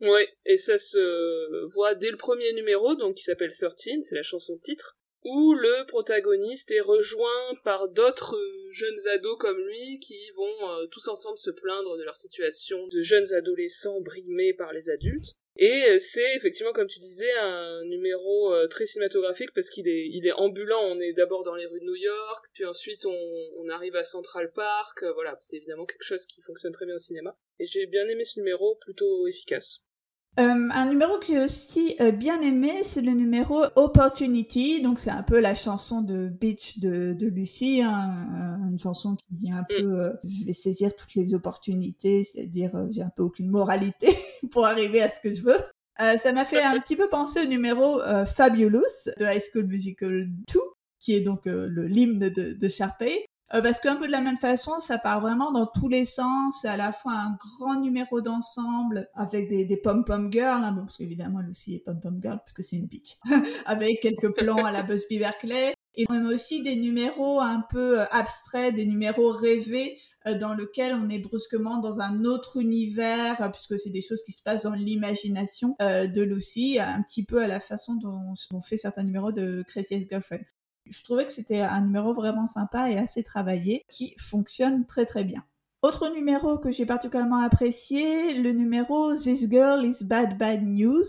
Ouais, 0.00 0.28
et 0.44 0.56
ça 0.56 0.76
se 0.76 1.64
voit 1.72 1.94
dès 1.94 2.10
le 2.10 2.16
premier 2.16 2.52
numéro, 2.52 2.96
donc 2.96 3.14
qui 3.14 3.22
s'appelle 3.22 3.52
13, 3.56 4.02
c'est 4.02 4.14
la 4.14 4.22
chanson 4.22 4.58
titre, 4.58 4.98
où 5.24 5.54
le 5.54 5.86
protagoniste 5.86 6.70
est 6.72 6.80
rejoint 6.80 7.54
par 7.64 7.88
d'autres 7.88 8.36
jeunes 8.72 9.08
ados 9.14 9.38
comme 9.38 9.58
lui 9.58 9.98
qui 10.00 10.18
vont 10.36 10.86
tous 10.90 11.08
ensemble 11.08 11.38
se 11.38 11.50
plaindre 11.50 11.96
de 11.96 12.02
leur 12.02 12.16
situation 12.16 12.86
de 12.88 13.00
jeunes 13.00 13.32
adolescents 13.32 14.00
brimés 14.02 14.52
par 14.52 14.74
les 14.74 14.90
adultes. 14.90 15.32
Et 15.58 15.84
euh, 15.88 15.98
c'est 15.98 16.36
effectivement, 16.36 16.72
comme 16.72 16.86
tu 16.86 16.98
disais, 16.98 17.32
un 17.40 17.82
numéro 17.84 18.52
euh, 18.52 18.66
très 18.66 18.84
cinématographique 18.84 19.52
parce 19.54 19.70
qu'il 19.70 19.88
est, 19.88 20.06
il 20.08 20.26
est 20.26 20.32
ambulant. 20.32 20.82
On 20.82 21.00
est 21.00 21.14
d'abord 21.14 21.44
dans 21.44 21.54
les 21.54 21.66
rues 21.66 21.80
de 21.80 21.84
New 21.84 21.94
York, 21.94 22.46
puis 22.52 22.66
ensuite 22.66 23.06
on, 23.06 23.18
on 23.58 23.68
arrive 23.70 23.96
à 23.96 24.04
Central 24.04 24.52
Park. 24.52 25.02
Euh, 25.02 25.12
voilà, 25.12 25.36
c'est 25.40 25.56
évidemment 25.56 25.86
quelque 25.86 26.04
chose 26.04 26.26
qui 26.26 26.42
fonctionne 26.42 26.72
très 26.72 26.84
bien 26.84 26.96
au 26.96 27.00
cinéma. 27.00 27.36
Et 27.58 27.64
j'ai 27.64 27.86
bien 27.86 28.06
aimé 28.08 28.24
ce 28.24 28.38
numéro, 28.38 28.76
plutôt 28.76 29.26
efficace. 29.26 29.85
Euh, 30.38 30.68
un 30.70 30.86
numéro 30.86 31.18
que 31.18 31.26
j'ai 31.26 31.38
aussi 31.38 31.96
euh, 32.00 32.10
bien 32.10 32.42
aimé, 32.42 32.82
c'est 32.82 33.00
le 33.00 33.12
numéro 33.12 33.64
Opportunity. 33.74 34.82
Donc 34.82 34.98
c'est 34.98 35.10
un 35.10 35.22
peu 35.22 35.40
la 35.40 35.54
chanson 35.54 36.02
de 36.02 36.28
Beach 36.28 36.78
de, 36.78 37.14
de 37.14 37.26
Lucie, 37.26 37.80
hein, 37.82 38.58
euh, 38.62 38.68
une 38.68 38.78
chanson 38.78 39.16
qui 39.16 39.24
dit 39.30 39.50
un 39.50 39.64
peu 39.64 39.98
euh, 39.98 40.12
je 40.28 40.44
vais 40.44 40.52
saisir 40.52 40.94
toutes 40.94 41.14
les 41.14 41.32
opportunités, 41.32 42.24
c'est-à-dire 42.24 42.72
j'ai 42.90 43.00
un 43.00 43.10
peu 43.16 43.22
aucune 43.22 43.48
moralité 43.48 44.14
pour 44.50 44.66
arriver 44.66 45.00
à 45.00 45.08
ce 45.08 45.20
que 45.20 45.32
je 45.32 45.42
veux. 45.42 45.58
Ça 45.98 46.32
m'a 46.34 46.44
fait 46.44 46.62
un 46.62 46.78
petit 46.80 46.96
peu 46.96 47.08
penser 47.08 47.40
au 47.42 47.48
numéro 47.48 48.00
Fabulous 48.26 48.82
de 49.18 49.24
High 49.24 49.40
School 49.40 49.64
Musical 49.64 50.28
2, 50.52 50.60
qui 51.00 51.14
est 51.14 51.22
donc 51.22 51.46
le 51.46 51.86
l'hymne 51.86 52.18
de, 52.18 52.52
de 52.52 52.68
Sharpay. 52.68 53.24
Euh, 53.54 53.62
parce 53.62 53.78
qu'un 53.78 53.96
peu 53.96 54.06
de 54.06 54.12
la 54.12 54.20
même 54.20 54.36
façon, 54.36 54.78
ça 54.78 54.98
part 54.98 55.20
vraiment 55.20 55.52
dans 55.52 55.66
tous 55.66 55.88
les 55.88 56.04
sens. 56.04 56.60
C'est 56.62 56.68
à 56.68 56.76
la 56.76 56.92
fois 56.92 57.12
un 57.12 57.36
grand 57.38 57.80
numéro 57.80 58.20
d'ensemble 58.20 59.08
avec 59.14 59.48
des, 59.48 59.64
des 59.64 59.76
pom-pom 59.76 60.32
girls, 60.32 60.64
hein, 60.64 60.72
bon, 60.72 60.82
parce 60.82 60.96
qu'évidemment, 60.96 61.40
elle 61.40 61.50
aussi 61.50 61.74
est 61.74 61.78
pom-pom 61.78 62.18
girl, 62.20 62.40
puisque 62.44 62.68
c'est 62.68 62.76
une 62.76 62.86
bitch, 62.86 63.16
avec 63.66 64.00
quelques 64.00 64.34
plans 64.34 64.64
à 64.64 64.72
la 64.72 64.82
Busby 64.82 65.18
Berkeley. 65.18 65.74
Et 65.96 66.04
on 66.10 66.26
a 66.26 66.34
aussi 66.34 66.62
des 66.62 66.76
numéros 66.76 67.40
un 67.40 67.64
peu 67.70 68.00
euh, 68.00 68.04
abstraits, 68.10 68.74
des 68.74 68.84
numéros 68.84 69.30
rêvés, 69.30 69.98
euh, 70.26 70.36
dans 70.36 70.54
lesquels 70.54 70.94
on 70.94 71.08
est 71.08 71.18
brusquement 71.18 71.78
dans 71.78 72.00
un 72.00 72.24
autre 72.24 72.58
univers, 72.58 73.40
euh, 73.40 73.48
puisque 73.48 73.78
c'est 73.78 73.90
des 73.90 74.02
choses 74.02 74.22
qui 74.22 74.32
se 74.32 74.42
passent 74.42 74.64
dans 74.64 74.74
l'imagination 74.74 75.74
de 75.80 76.22
Lucy, 76.22 76.78
un 76.78 77.02
petit 77.02 77.24
peu 77.24 77.42
à 77.42 77.46
la 77.46 77.60
façon 77.60 77.94
dont 77.94 78.34
on 78.52 78.60
fait 78.60 78.76
certains 78.76 79.04
numéros 79.04 79.32
de 79.32 79.64
Crazy 79.66 79.94
Ex-Girlfriend. 79.94 80.44
Je 80.90 81.02
trouvais 81.04 81.24
que 81.24 81.32
c'était 81.32 81.60
un 81.60 81.82
numéro 81.82 82.14
vraiment 82.14 82.46
sympa 82.46 82.90
et 82.90 82.98
assez 82.98 83.22
travaillé 83.22 83.84
qui 83.90 84.14
fonctionne 84.18 84.86
très 84.86 85.06
très 85.06 85.24
bien. 85.24 85.44
Autre 85.82 86.12
numéro 86.12 86.58
que 86.58 86.72
j'ai 86.72 86.86
particulièrement 86.86 87.42
apprécié, 87.42 88.34
le 88.40 88.52
numéro 88.52 89.14
This 89.14 89.48
Girl 89.48 89.84
is 89.84 90.04
Bad 90.04 90.36
Bad 90.36 90.62
News. 90.64 91.04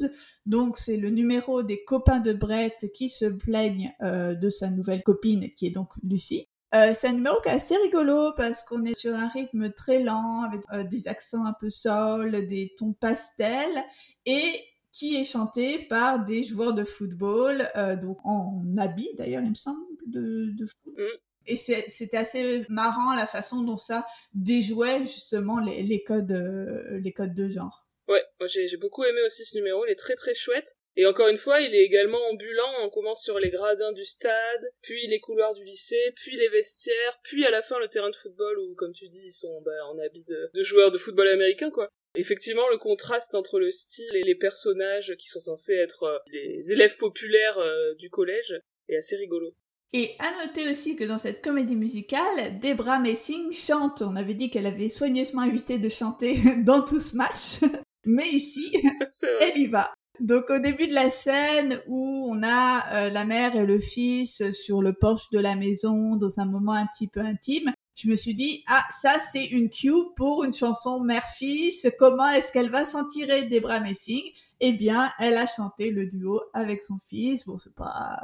Donc 0.46 0.78
c'est 0.78 0.98
le 0.98 1.10
numéro 1.10 1.64
des 1.64 1.84
copains 1.84 2.20
de 2.20 2.34
Brett 2.34 2.92
qui 2.94 3.10
se 3.10 3.26
plaignent 3.26 3.94
euh, 4.02 4.36
de 4.36 4.50
sa 4.50 4.70
nouvelle 4.70 5.04
copine 5.04 5.50
qui 5.50 5.68
est 5.68 5.72
donc 5.72 5.94
Lucie. 6.04 6.48
Euh, 6.76 6.92
c'est 6.94 7.08
un 7.08 7.14
numéro 7.14 7.40
qui 7.42 7.50
est 7.50 7.54
assez 7.54 7.76
rigolo 7.78 8.34
parce 8.36 8.62
qu'on 8.62 8.84
est 8.84 8.94
sur 8.94 9.16
un 9.16 9.30
rythme 9.30 9.72
très 9.72 10.04
lent 10.04 10.44
avec 10.44 10.62
euh, 10.74 10.84
des 10.84 11.08
accents 11.08 11.46
un 11.46 11.54
peu 11.54 11.70
soul, 11.70 12.46
des 12.46 12.74
tons 12.78 12.94
pastels 12.94 13.84
et 14.26 14.62
qui 14.98 15.16
est 15.16 15.24
chanté 15.24 15.80
par 15.80 16.26
des 16.26 16.44
joueurs 16.44 16.74
de 16.74 16.84
football, 16.84 17.68
euh, 17.76 17.96
donc 17.96 18.18
en 18.24 18.64
habit 18.78 19.12
d'ailleurs, 19.16 19.44
il 19.44 19.52
me 19.52 19.56
semble, 19.56 19.86
de, 20.08 20.50
de 20.58 20.66
foot. 20.66 20.94
Mm. 20.98 21.18
Et 21.50 21.56
c'était 21.56 22.18
assez 22.18 22.66
marrant 22.68 23.16
la 23.16 23.26
façon 23.26 23.62
dont 23.62 23.78
ça 23.78 24.06
déjouait 24.34 25.00
justement 25.02 25.60
les, 25.60 25.82
les 25.84 26.04
codes, 26.04 26.32
euh, 26.32 27.00
les 27.00 27.14
codes 27.14 27.36
de 27.36 27.48
genre. 27.48 27.88
Ouais, 28.10 28.24
moi 28.40 28.48
j'ai 28.48 28.78
beaucoup 28.78 29.04
aimé 29.04 29.22
aussi 29.26 29.46
ce 29.46 29.56
numéro, 29.56 29.86
il 29.86 29.92
est 29.92 29.96
très 29.96 30.16
très 30.16 30.34
chouette. 30.34 30.76
Et 31.00 31.06
encore 31.06 31.28
une 31.28 31.38
fois, 31.38 31.62
il 31.62 31.76
est 31.76 31.84
également 31.84 32.20
ambulant, 32.32 32.68
on 32.82 32.90
commence 32.90 33.22
sur 33.22 33.38
les 33.38 33.52
gradins 33.52 33.92
du 33.92 34.04
stade, 34.04 34.72
puis 34.82 35.06
les 35.08 35.20
couloirs 35.20 35.54
du 35.54 35.64
lycée, 35.64 36.12
puis 36.16 36.36
les 36.36 36.50
vestiaires, 36.50 37.20
puis 37.22 37.46
à 37.46 37.52
la 37.52 37.62
fin 37.62 37.78
le 37.78 37.88
terrain 37.88 38.10
de 38.10 38.16
football 38.16 38.58
où, 38.58 38.74
comme 38.74 38.94
tu 38.94 39.08
dis, 39.08 39.22
ils 39.28 39.32
sont 39.32 39.62
bah, 39.62 39.86
en 39.92 40.00
habit 40.00 40.24
de, 40.24 40.50
de 40.52 40.64
joueurs 40.64 40.90
de 40.90 40.98
football 40.98 41.28
américain, 41.28 41.70
quoi. 41.70 41.88
Effectivement, 42.18 42.68
le 42.72 42.78
contraste 42.78 43.36
entre 43.36 43.60
le 43.60 43.70
style 43.70 44.16
et 44.16 44.24
les 44.24 44.34
personnages 44.34 45.16
qui 45.20 45.28
sont 45.28 45.40
censés 45.40 45.76
être 45.76 46.04
euh, 46.04 46.18
les 46.32 46.72
élèves 46.72 46.98
populaires 46.98 47.60
euh, 47.60 47.94
du 47.96 48.10
collège 48.10 48.60
est 48.90 48.98
assez 48.98 49.16
rigolo. 49.16 49.54
Et 49.94 50.16
à 50.18 50.46
noter 50.46 50.68
aussi 50.70 50.96
que 50.96 51.04
dans 51.04 51.20
cette 51.20 51.44
comédie 51.44 51.76
musicale, 51.76 52.60
Debra 52.60 52.98
Messing 52.98 53.54
chante. 53.54 54.02
On 54.02 54.16
avait 54.16 54.34
dit 54.34 54.50
qu'elle 54.50 54.66
avait 54.66 54.90
soigneusement 54.90 55.44
évité 55.44 55.78
de 55.78 55.90
chanter 55.90 56.38
dans 56.66 56.84
tout 56.84 57.00
Smash, 57.00 57.60
mais 58.06 58.28
ici, 58.28 58.72
elle 59.42 59.58
y 59.58 59.68
va. 59.68 59.94
Donc 60.20 60.50
au 60.50 60.58
début 60.58 60.88
de 60.88 60.96
la 60.96 61.12
scène 61.12 61.80
où 61.86 62.28
on 62.32 62.42
a 62.44 63.06
euh, 63.06 63.10
la 63.12 63.26
mère 63.26 63.56
et 63.56 63.66
le 63.68 63.80
fils 63.80 64.42
sur 64.52 64.82
le 64.82 64.94
porche 64.94 65.30
de 65.32 65.40
la 65.40 65.56
maison 65.56 66.16
dans 66.16 66.40
un 66.40 66.46
moment 66.46 66.74
un 66.74 66.88
petit 66.88 67.08
peu 67.08 67.20
intime, 67.20 67.72
je 67.98 68.08
me 68.08 68.16
suis 68.16 68.36
dit 68.36 68.64
ah 68.68 68.86
ça 69.02 69.20
c'est 69.32 69.46
une 69.46 69.70
cue 69.70 70.14
pour 70.16 70.44
une 70.44 70.54
chanson 70.54 71.00
mère-fils. 71.00 71.88
Comment 71.98 72.30
est-ce 72.30 72.52
qu'elle 72.52 72.70
va 72.70 72.86
s'en 72.86 73.08
tirer 73.08 73.46
Debra 73.46 73.80
Messing? 73.80 74.22
Eh 74.60 74.74
bien, 74.74 75.12
elle 75.20 75.36
a 75.36 75.48
chanté 75.48 75.90
le 75.90 76.06
duo 76.06 76.42
avec 76.54 76.84
son 76.84 77.00
fils. 77.10 77.46
Bon, 77.46 77.58
c'est 77.58 77.74
pas 77.74 78.18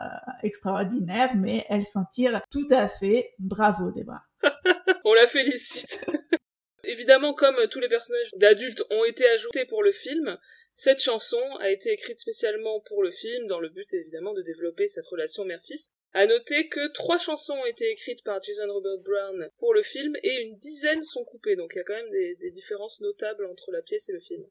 extraordinaire, 0.43 1.35
mais 1.35 1.65
elle 1.69 1.85
s'en 1.85 2.05
tire 2.05 2.39
tout 2.51 2.67
à 2.69 2.87
fait. 2.87 3.33
Bravo 3.39 3.91
Debra. 3.91 4.21
on 5.05 5.13
la 5.13 5.25
félicite. 5.25 6.05
Évidemment, 6.83 7.33
comme 7.33 7.55
tous 7.71 7.79
les 7.79 7.87
personnages 7.87 8.29
d'adultes 8.35 8.83
ont 8.91 9.05
été 9.05 9.27
ajoutés 9.29 9.65
pour 9.65 9.83
le 9.83 9.91
film, 9.91 10.37
cette 10.73 11.01
chanson 11.01 11.41
a 11.61 11.69
été 11.69 11.91
écrite 11.91 12.19
spécialement 12.19 12.81
pour 12.81 13.03
le 13.03 13.11
film, 13.11 13.47
dans 13.47 13.59
le 13.59 13.69
but 13.69 13.93
évidemment 13.93 14.33
de 14.33 14.41
développer 14.41 14.87
cette 14.87 15.05
relation 15.05 15.45
mère-fils. 15.45 15.91
À 16.13 16.27
noter 16.27 16.67
que 16.67 16.91
trois 16.91 17.17
chansons 17.17 17.55
ont 17.55 17.65
été 17.65 17.89
écrites 17.89 18.23
par 18.23 18.41
Jason 18.41 18.71
Robert 18.71 18.99
Brown 18.99 19.49
pour 19.57 19.73
le 19.73 19.81
film 19.81 20.13
et 20.21 20.41
une 20.41 20.55
dizaine 20.55 21.01
sont 21.01 21.25
coupées, 21.25 21.55
donc 21.55 21.71
il 21.73 21.77
y 21.77 21.81
a 21.81 21.83
quand 21.83 21.95
même 21.95 22.11
des, 22.11 22.51
différences 22.51 23.01
notables 23.01 23.45
entre 23.47 23.71
la 23.71 23.81
pièce 23.81 24.09
et 24.09 24.13
le 24.13 24.19
film. 24.19 24.45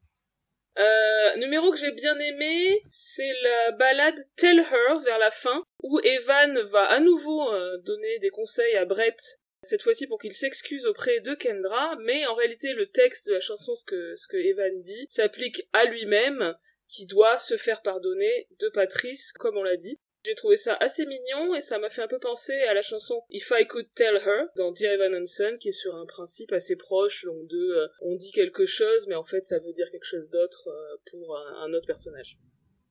Euh, 0.79 1.37
numéro 1.37 1.71
que 1.71 1.77
j'ai 1.77 1.93
bien 1.93 2.19
aimé, 2.19 2.81
c'est 2.87 3.33
la 3.43 3.73
balade 3.73 4.19
Tell 4.37 4.59
Her 4.59 4.99
vers 5.05 5.19
la 5.19 5.31
fin, 5.31 5.63
où 5.83 6.01
Evan 6.01 6.61
va 6.63 6.85
à 6.85 6.99
nouveau 6.99 7.53
euh, 7.53 7.79
donner 7.79 8.19
des 8.19 8.31
conseils 8.31 8.75
à 8.77 8.85
Brett 8.85 9.21
cette 9.63 9.83
fois-ci 9.83 10.09
pour 10.09 10.19
qu'il 10.19 10.33
s'excuse 10.33 10.87
auprès 10.87 11.21
de 11.21 11.35
Kendra, 11.35 11.97
mais 12.01 12.27
en 12.27 12.35
réalité 12.35 12.73
le 12.73 12.91
texte 12.91 13.29
de 13.29 13.35
la 13.35 13.41
chanson, 13.41 13.77
ce 13.77 13.85
que, 13.85 14.17
ce 14.17 14.27
que 14.27 14.37
Evan 14.37 14.81
dit, 14.81 15.07
s'applique 15.09 15.69
à 15.73 15.85
lui-même, 15.85 16.55
qui 16.89 17.07
doit 17.07 17.39
se 17.39 17.57
faire 17.57 17.81
pardonner 17.81 18.49
de 18.59 18.69
Patrice, 18.69 19.33
comme 19.33 19.57
on 19.57 19.63
l'a 19.63 19.77
dit. 19.77 19.99
J'ai 20.25 20.35
trouvé 20.37 20.57
ça 20.57 20.77
assez 20.79 21.05
mignon 21.05 21.55
et 21.55 21.61
ça 21.61 21.81
m'a 21.81 21.89
fait 21.89 22.03
un 22.03 22.09
peu 22.09 22.21
penser 22.21 22.55
à 22.63 22.75
la 22.75 22.83
chanson 22.83 23.23
If 23.31 23.53
I 23.59 23.67
Could 23.67 23.87
Tell 23.95 24.17
Her 24.17 24.45
dans 24.57 24.71
Dear 24.71 24.93
Evan 24.93 25.21
Hansen 25.21 25.59
qui 25.59 25.71
est 25.71 25.73
sur 25.73 25.97
un 25.97 26.07
principe 26.07 26.53
assez 26.53 26.77
proche 26.77 27.25
donc 27.25 27.49
de 27.49 27.57
euh, 27.57 27.89
on 28.03 28.15
dit 28.15 28.31
quelque 28.31 28.65
chose 28.65 29.09
mais 29.09 29.17
en 29.17 29.25
fait 29.25 29.45
ça 29.45 29.59
veut 29.59 29.73
dire 29.73 29.91
quelque 29.91 30.07
chose 30.07 30.29
d'autre 30.31 30.69
euh, 30.69 30.97
pour 31.11 31.37
un, 31.37 31.73
autre 31.73 31.87
personnage. 31.87 32.39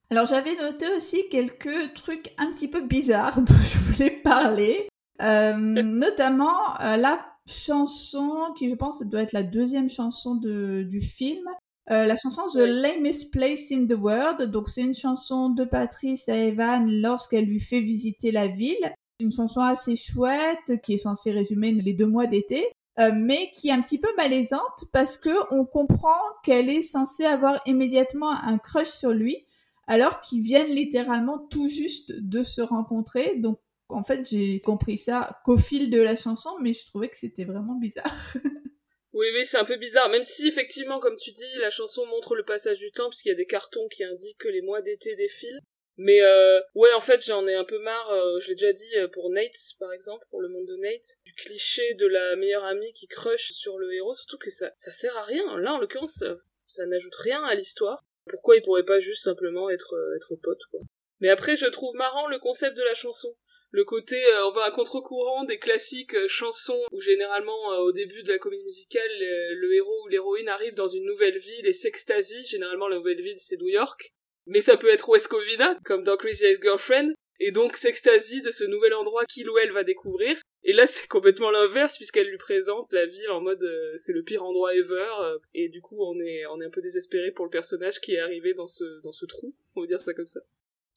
Alors 0.10 0.26
j'avais 0.26 0.56
noté 0.56 0.88
aussi 0.94 1.30
quelques 1.30 1.94
trucs 1.94 2.34
un 2.38 2.52
petit 2.54 2.68
peu 2.68 2.82
bizarres 2.82 3.42
dont 3.42 3.54
je 3.54 3.78
voulais 3.78 4.22
parler. 4.22 4.90
Euh, 5.22 5.54
notamment 5.56 6.74
la 6.80 7.26
chanson 7.48 8.54
qui, 8.58 8.70
je 8.70 8.76
pense, 8.76 9.02
doit 9.06 9.22
être 9.22 9.34
la 9.34 9.44
deuxième 9.44 9.90
chanson 9.90 10.36
de, 10.36 10.84
du 10.84 11.02
film. 11.02 11.46
Euh, 11.90 12.06
la 12.06 12.16
chanson 12.16 12.44
The 12.54 12.58
Lamest 12.58 13.32
Place 13.32 13.72
in 13.72 13.88
the 13.88 13.98
World. 13.98 14.44
Donc, 14.52 14.70
c'est 14.70 14.82
une 14.82 14.94
chanson 14.94 15.50
de 15.50 15.64
Patrice 15.64 16.30
à 16.30 16.36
Evan 16.36 16.90
lorsqu'elle 16.90 17.46
lui 17.46 17.60
fait 17.60 17.82
visiter 17.82 18.32
la 18.32 18.48
ville. 18.48 18.94
Une 19.20 19.32
chanson 19.32 19.62
assez 19.62 19.96
chouette 19.96 20.82
qui 20.84 20.94
est 20.94 20.98
censée 20.98 21.32
résumer 21.32 21.72
les 21.72 21.94
deux 21.94 22.08
mois 22.08 22.28
d'été. 22.28 22.68
Euh, 23.00 23.12
mais 23.16 23.52
qui 23.56 23.70
est 23.70 23.72
un 23.72 23.82
petit 23.82 23.98
peu 23.98 24.10
malaisante 24.18 24.84
parce 24.92 25.18
que 25.18 25.30
on 25.56 25.66
comprend 25.66 26.20
qu'elle 26.44 26.70
est 26.70 26.82
censée 26.82 27.24
avoir 27.24 27.62
immédiatement 27.66 28.32
un 28.32 28.58
crush 28.58 28.90
sur 28.90 29.12
lui 29.12 29.46
alors 29.88 30.20
qu'ils 30.20 30.42
viennent 30.42 30.76
littéralement 30.76 31.40
tout 31.40 31.70
juste 31.70 32.12
de 32.12 32.44
se 32.44 32.62
rencontrer. 32.62 33.36
Donc 33.38 33.60
en 33.88 34.04
fait, 34.04 34.30
j'ai 34.30 34.60
compris 34.62 34.98
ça 34.98 35.42
qu'au 35.46 35.58
fil 35.58 35.90
de 35.90 36.02
la 36.02 36.16
chanson, 36.16 36.50
mais 36.62 36.74
je 36.74 36.86
trouvais 36.86 37.10
que 37.10 37.18
c'était 37.18 37.46
vraiment 37.46 37.76
bizarre. 37.76 38.14
oui, 39.14 39.28
oui, 39.34 39.46
c'est 39.46 39.58
un 39.58 39.66
peu 39.66 39.76
bizarre, 39.76 40.10
même 40.10 40.24
si 40.24 40.48
effectivement, 40.48 41.00
comme 41.00 41.18
tu 41.18 41.32
dis, 41.32 41.54
la 41.60 41.70
chanson 41.70 42.06
montre 42.06 42.36
le 42.36 42.44
passage 42.44 42.80
du 42.80 42.92
temps, 42.92 43.10
puisqu'il 43.10 43.30
y 43.30 43.34
a 43.34 43.36
des 43.36 43.46
cartons 43.46 43.88
qui 43.90 44.04
indiquent 44.04 44.38
que 44.38 44.48
les 44.48 44.62
mois 44.62 44.82
d'été 44.82 45.16
défilent. 45.16 45.62
Mais 45.98 46.22
euh, 46.22 46.62
ouais, 46.76 46.94
en 46.94 47.02
fait, 47.02 47.24
j'en 47.24 47.46
ai 47.46 47.54
un 47.54 47.66
peu 47.66 47.78
marre, 47.80 48.10
euh, 48.12 48.40
je 48.40 48.48
l'ai 48.48 48.56
déjà 48.56 48.72
dit 48.72 48.96
euh, 48.96 49.08
pour 49.10 49.30
Nate, 49.30 49.76
par 49.80 49.92
exemple, 49.92 50.26
pour 50.30 50.42
le 50.42 50.48
monde 50.48 50.66
de 50.66 50.78
Nate, 50.78 51.18
du 51.26 51.34
cliché 51.34 51.94
de 51.96 52.08
la 52.08 52.38
meilleure 52.38 52.64
amie 52.64 52.94
qui 52.94 53.08
crush 53.08 53.52
sur 53.52 53.78
le 53.78 53.94
héros, 53.94 54.14
surtout 54.14 54.38
que 54.38 54.50
ça, 54.50 54.72
ça 54.78 54.92
sert 54.92 55.16
à 55.18 55.24
rien. 55.24 55.60
Là, 55.60 55.74
en 55.74 55.80
l'occurrence, 55.80 56.14
ça, 56.14 56.36
ça 56.66 56.86
n'ajoute 56.86 57.16
rien 57.16 57.44
à 57.44 57.54
l'histoire. 57.54 58.06
Pourquoi 58.30 58.56
il 58.56 58.62
pourrait 58.62 58.86
pas 58.86 59.00
juste 59.00 59.24
simplement 59.24 59.70
être, 59.70 59.94
être 60.16 60.36
pote, 60.42 60.64
quoi. 60.72 60.80
Mais 61.20 61.30
après, 61.30 61.56
je 61.56 61.68
trouve 61.68 61.96
marrant 61.96 62.28
le 62.28 62.40
concept 62.40 62.76
de 62.78 62.84
la 62.84 62.94
chanson 62.94 63.36
le 63.74 63.86
côté 63.86 64.18
euh, 64.18 64.48
on 64.48 64.52
va 64.52 64.66
à 64.66 64.72
contre-courant 64.72 65.46
des 65.46 65.58
classiques 65.58 66.14
euh, 66.14 66.28
chansons 66.28 66.82
où 66.92 67.00
généralement 67.00 67.72
euh, 67.72 67.78
au 67.78 67.94
début 67.94 68.22
de 68.22 68.30
la 68.30 68.38
comédie 68.38 68.66
musicale 68.66 69.10
le 69.18 69.74
héros 69.74 70.04
ou 70.04 70.08
l'héroïne 70.10 70.50
arrive 70.50 70.76
dans 70.76 70.90
une 70.90 71.06
nouvelle 71.06 71.38
ville 71.38 71.66
et 71.66 71.72
s'extasie. 71.72 72.44
Généralement 72.44 72.90
la 72.90 72.98
nouvelle 72.98 73.22
ville 73.22 73.38
c'est 73.38 73.56
New 73.56 73.70
York. 73.70 74.12
Mais 74.46 74.60
ça 74.60 74.76
peut 74.76 74.90
être 74.90 75.08
West 75.08 75.30
Covina 75.30 75.78
comme 75.86 76.04
dans 76.04 76.18
Crazy 76.18 76.44
Ex-Girlfriend 76.44 77.14
et 77.40 77.52
donc 77.52 77.78
s'extasie 77.78 78.42
de 78.42 78.52
ce 78.52 78.66
nouvel 78.66 78.94
endroit 78.94 79.26
qu'il 79.26 79.50
ou 79.50 79.58
elle 79.58 79.72
va 79.72 79.86
découvrir. 79.86 80.38
Et 80.66 80.74
là 80.74 80.86
c'est 80.88 81.08
complètement 81.08 81.50
l'inverse 81.50 81.96
puisqu'elle 81.96 82.28
lui 82.28 82.38
présente 82.38 82.92
la 82.92 83.06
ville 83.06 83.30
en 83.30 83.40
mode 83.40 83.66
c'est 83.96 84.12
le 84.12 84.24
pire 84.24 84.44
endroit 84.44 84.76
ever. 84.76 85.38
Et 85.54 85.70
du 85.70 85.80
coup 85.80 86.04
on 86.04 86.20
est 86.20 86.46
on 86.48 86.60
est 86.60 86.66
un 86.66 86.72
peu 86.72 86.82
désespéré 86.82 87.32
pour 87.32 87.46
le 87.46 87.52
personnage 87.52 88.02
qui 88.02 88.16
est 88.16 88.20
arrivé 88.20 88.54
dans 88.54 88.68
ce 88.68 89.00
dans 89.02 89.14
ce 89.14 89.26
trou 89.26 89.56
on 89.76 89.82
va 89.82 89.88
dire 89.88 90.02
ça 90.02 90.14
comme 90.14 90.28
ça 90.28 90.42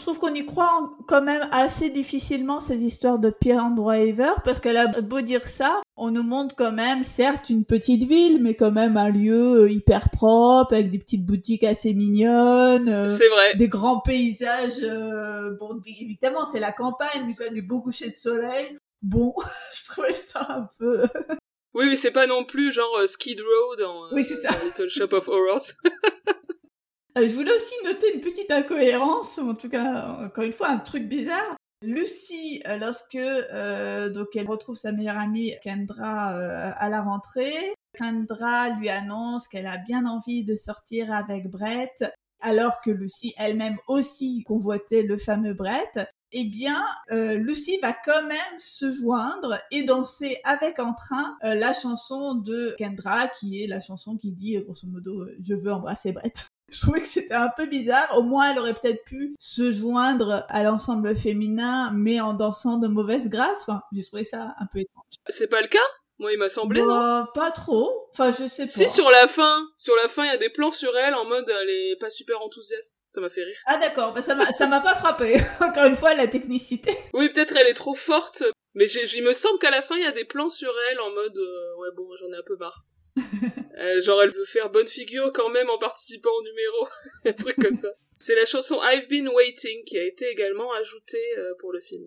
trouve 0.05 0.19
qu'on 0.19 0.35
y 0.35 0.45
croit 0.45 0.91
quand 1.09 1.23
même 1.23 1.49
assez 1.51 1.89
difficilement 1.89 2.61
ces 2.61 2.77
histoires 2.83 3.19
de 3.19 3.31
pire 3.31 3.65
endroit 3.65 3.99
ever 3.99 4.33
parce 4.45 4.61
qu'elle 4.61 4.77
a 4.77 4.87
beau 5.01 5.21
dire 5.23 5.47
ça, 5.47 5.81
on 5.97 6.11
nous 6.11 6.23
montre 6.23 6.55
quand 6.55 6.73
même 6.73 7.05
certes 7.05 7.49
une 7.49 7.65
petite 7.65 8.05
ville 8.05 8.43
mais 8.43 8.55
quand 8.55 8.71
même 8.71 8.97
un 8.97 9.09
lieu 9.09 9.63
euh, 9.63 9.71
hyper 9.71 10.11
propre 10.11 10.75
avec 10.75 10.91
des 10.91 10.99
petites 10.99 11.25
boutiques 11.25 11.65
assez 11.65 11.95
mignonnes. 11.95 12.89
Euh, 12.89 13.17
c'est 13.17 13.29
vrai. 13.29 13.55
Des 13.57 13.69
grands 13.69 14.01
paysages. 14.01 14.83
Euh, 14.83 15.57
bon 15.59 15.81
évidemment 15.87 16.45
c'est 16.45 16.61
la 16.61 16.73
campagne 16.73 17.27
mais 17.27 17.51
des 17.51 17.63
beaux 17.63 17.81
couchers 17.81 18.11
de 18.11 18.17
soleil. 18.17 18.77
Bon, 19.01 19.35
je 19.75 19.85
trouvais 19.85 20.15
ça 20.15 20.47
un 20.51 20.69
peu. 20.79 21.03
oui, 21.75 21.87
mais 21.89 21.97
c'est 21.97 22.11
pas 22.11 22.27
non 22.27 22.45
plus 22.45 22.73
genre 22.73 23.01
Skid 23.07 23.41
Row 23.41 23.77
dans, 23.77 24.13
oui, 24.13 24.23
c'est 24.23 24.37
ça. 24.37 24.51
Little 24.65 24.89
Shop 24.89 25.13
of 25.13 25.29
Horrors. 25.29 25.73
Euh, 27.17 27.29
je 27.29 27.35
voulais 27.35 27.55
aussi 27.55 27.75
noter 27.85 28.13
une 28.13 28.21
petite 28.21 28.51
incohérence, 28.51 29.39
en 29.39 29.55
tout 29.55 29.69
cas, 29.69 30.19
encore 30.25 30.43
une 30.43 30.53
fois, 30.53 30.69
un 30.69 30.79
truc 30.79 31.09
bizarre. 31.09 31.57
Lucie, 31.81 32.61
euh, 32.67 32.77
lorsque 32.79 33.15
euh, 33.15 34.09
donc 34.09 34.29
elle 34.35 34.49
retrouve 34.49 34.75
sa 34.75 34.91
meilleure 34.91 35.19
amie 35.19 35.55
Kendra 35.63 36.31
à 36.31 36.89
la 36.89 37.03
rentrée, 37.03 37.75
Kendra 37.97 38.71
lui 38.71 38.89
annonce 38.89 39.47
qu'elle 39.47 39.67
a 39.67 39.77
bien 39.77 40.07
envie 40.07 40.45
de 40.45 40.57
sortir 40.57 41.13
avec 41.13 41.49
Brett, 41.49 42.05
alors 42.41 42.81
que 42.81 42.91
Lucie 42.91 43.35
elle-même 43.37 43.79
aussi 43.87 44.43
convoitait 44.45 45.03
le 45.03 45.17
fameux 45.17 45.55
Brett. 45.55 46.09
Eh 46.33 46.45
bien, 46.45 46.85
Lucie 47.11 47.79
va 47.81 47.93
quand 47.93 48.25
même 48.27 48.59
se 48.59 48.91
joindre 48.93 49.57
et 49.71 49.85
danser 49.85 50.39
avec 50.43 50.81
entrain 50.81 51.37
la 51.43 51.73
chanson 51.73 52.35
de 52.35 52.75
Kendra, 52.77 53.29
qui 53.29 53.63
est 53.63 53.69
la 53.69 53.79
chanson 53.79 54.17
qui 54.17 54.33
dit 54.33 54.57
grosso 54.57 54.89
modo 54.89 55.27
"Je 55.41 55.55
veux 55.55 55.73
embrasser 55.73 56.11
Brett". 56.11 56.49
Je 56.71 56.81
trouvais 56.81 57.01
que 57.01 57.07
c'était 57.07 57.35
un 57.35 57.51
peu 57.57 57.67
bizarre. 57.67 58.09
Au 58.17 58.23
moins, 58.23 58.51
elle 58.51 58.59
aurait 58.59 58.75
peut-être 58.75 59.05
pu 59.05 59.35
se 59.39 59.71
joindre 59.71 60.45
à 60.49 60.63
l'ensemble 60.63 61.15
féminin, 61.15 61.91
mais 61.95 62.21
en 62.21 62.35
dansant 62.35 62.79
de 62.79 62.89
mauvaise 62.89 63.29
grâce. 63.29 63.63
Enfin, 63.63 63.83
j'ai 63.93 64.03
trouvé 64.03 64.25
ça 64.25 64.55
un 64.59 64.67
peu 64.73 64.81
étrange. 64.81 65.05
C'est 65.29 65.49
pas 65.49 65.61
le 65.61 65.69
cas? 65.69 65.79
Moi, 66.19 66.33
il 66.33 66.39
m'a 66.39 66.49
semblé, 66.49 66.81
bah, 66.81 67.29
Pas 67.35 67.51
trop. 67.51 68.09
Enfin, 68.13 68.31
je 68.31 68.47
sais 68.47 68.67
pas. 68.67 68.71
Si, 68.71 68.89
sur 68.89 69.11
la 69.11 69.27
fin, 69.27 69.69
sur 69.77 69.97
la 69.97 70.09
fin, 70.09 70.25
il 70.25 70.29
y 70.29 70.35
a 70.35 70.37
des 70.37 70.49
plans 70.49 70.71
sur 70.71 70.97
elle 70.97 71.15
en 71.15 71.25
mode 71.25 71.49
elle 71.49 71.71
est 71.71 71.97
pas 71.99 72.11
super 72.11 72.41
enthousiaste. 72.43 73.03
Ça 73.09 73.21
m'a 73.21 73.29
fait 73.29 73.43
rire. 73.43 73.57
Ah 73.67 73.79
d'accord, 73.79 74.13
bah, 74.13 74.23
ça 74.23 74.35
m'a, 74.35 74.47
ça 74.53 74.67
m'a 74.69 74.81
pas 74.81 74.95
frappé. 74.95 75.41
Encore 75.61 75.87
une 75.87 75.97
fois, 75.97 76.15
la 76.15 76.29
technicité. 76.29 76.97
Oui, 77.15 77.29
peut-être 77.31 77.57
elle 77.57 77.67
est 77.67 77.75
trop 77.75 77.95
forte, 77.95 78.45
mais 78.75 78.87
il 78.87 79.25
me 79.25 79.33
semble 79.33 79.59
qu'à 79.59 79.71
la 79.71 79.83
fin, 79.83 79.97
il 79.97 80.03
y 80.03 80.07
a 80.07 80.13
des 80.13 80.25
plans 80.25 80.49
sur 80.49 80.73
elle 80.91 81.01
en 81.01 81.11
mode 81.11 81.37
euh, 81.37 81.81
ouais 81.81 81.89
bon, 81.97 82.09
j'en 82.17 82.33
ai 82.33 82.39
un 82.39 82.45
peu 82.47 82.57
marre. 82.57 82.85
Euh, 83.77 84.01
genre 84.03 84.23
elle 84.23 84.31
veut 84.31 84.45
faire 84.45 84.71
bonne 84.71 84.87
figure 84.87 85.33
quand 85.35 85.49
même 85.49 85.69
en 85.69 85.79
participant 85.79 86.31
au 86.31 86.43
numéro, 86.45 86.89
un 87.27 87.33
truc 87.33 87.57
comme 87.57 87.75
ça. 87.75 87.89
C'est 88.19 88.37
la 88.37 88.45
chanson 88.45 88.79
I've 88.81 89.09
Been 89.09 89.29
Waiting 89.29 89.83
qui 89.85 89.99
a 89.99 90.05
été 90.05 90.27
également 90.31 90.73
ajoutée 90.75 91.19
euh, 91.39 91.55
pour 91.59 91.73
le 91.73 91.81
film. 91.81 92.05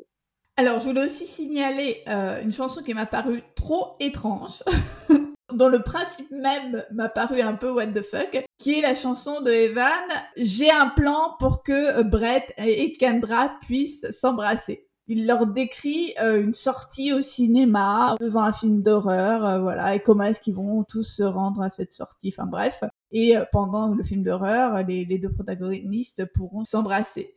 Alors, 0.55 0.79
je 0.79 0.85
voulais 0.85 1.03
aussi 1.03 1.25
signaler 1.25 2.03
euh, 2.07 2.41
une 2.41 2.53
chanson 2.53 2.81
qui 2.81 2.93
m'a 2.93 3.05
paru 3.05 3.43
trop 3.55 3.93
étrange, 3.99 4.63
dont 5.53 5.67
le 5.67 5.83
principe 5.83 6.31
même 6.31 6.85
m'a 6.91 7.09
paru 7.09 7.41
un 7.41 7.53
peu 7.53 7.69
what 7.69 7.87
the 7.87 8.01
fuck, 8.01 8.43
qui 8.57 8.79
est 8.79 8.81
la 8.81 8.95
chanson 8.95 9.41
de 9.41 9.51
Evan 9.51 10.07
J'ai 10.37 10.71
un 10.71 10.87
plan 10.87 11.35
pour 11.37 11.63
que 11.63 12.01
Brett 12.01 12.53
et 12.57 12.91
Kendra 12.93 13.59
puissent 13.67 14.09
s'embrasser 14.09 14.86
il 15.07 15.25
leur 15.25 15.47
décrit 15.47 16.13
euh, 16.21 16.41
une 16.41 16.53
sortie 16.53 17.13
au 17.13 17.21
cinéma 17.21 18.15
devant 18.19 18.41
un 18.41 18.51
film 18.51 18.81
d'horreur, 18.81 19.45
euh, 19.45 19.59
voilà, 19.59 19.95
et 19.95 20.01
comment 20.01 20.25
est-ce 20.25 20.41
qu'ils 20.41 20.55
vont 20.55 20.83
tous 20.83 21.03
se 21.03 21.23
rendre 21.23 21.61
à 21.61 21.69
cette 21.69 21.93
sortie, 21.93 22.33
enfin 22.37 22.45
bref. 22.45 22.83
Et 23.11 23.37
euh, 23.37 23.45
pendant 23.51 23.93
le 23.93 24.03
film 24.03 24.23
d'horreur, 24.23 24.83
les, 24.85 25.05
les, 25.05 25.17
deux 25.17 25.31
protagonistes 25.31 26.25
pourront 26.33 26.65
s'embrasser. 26.65 27.35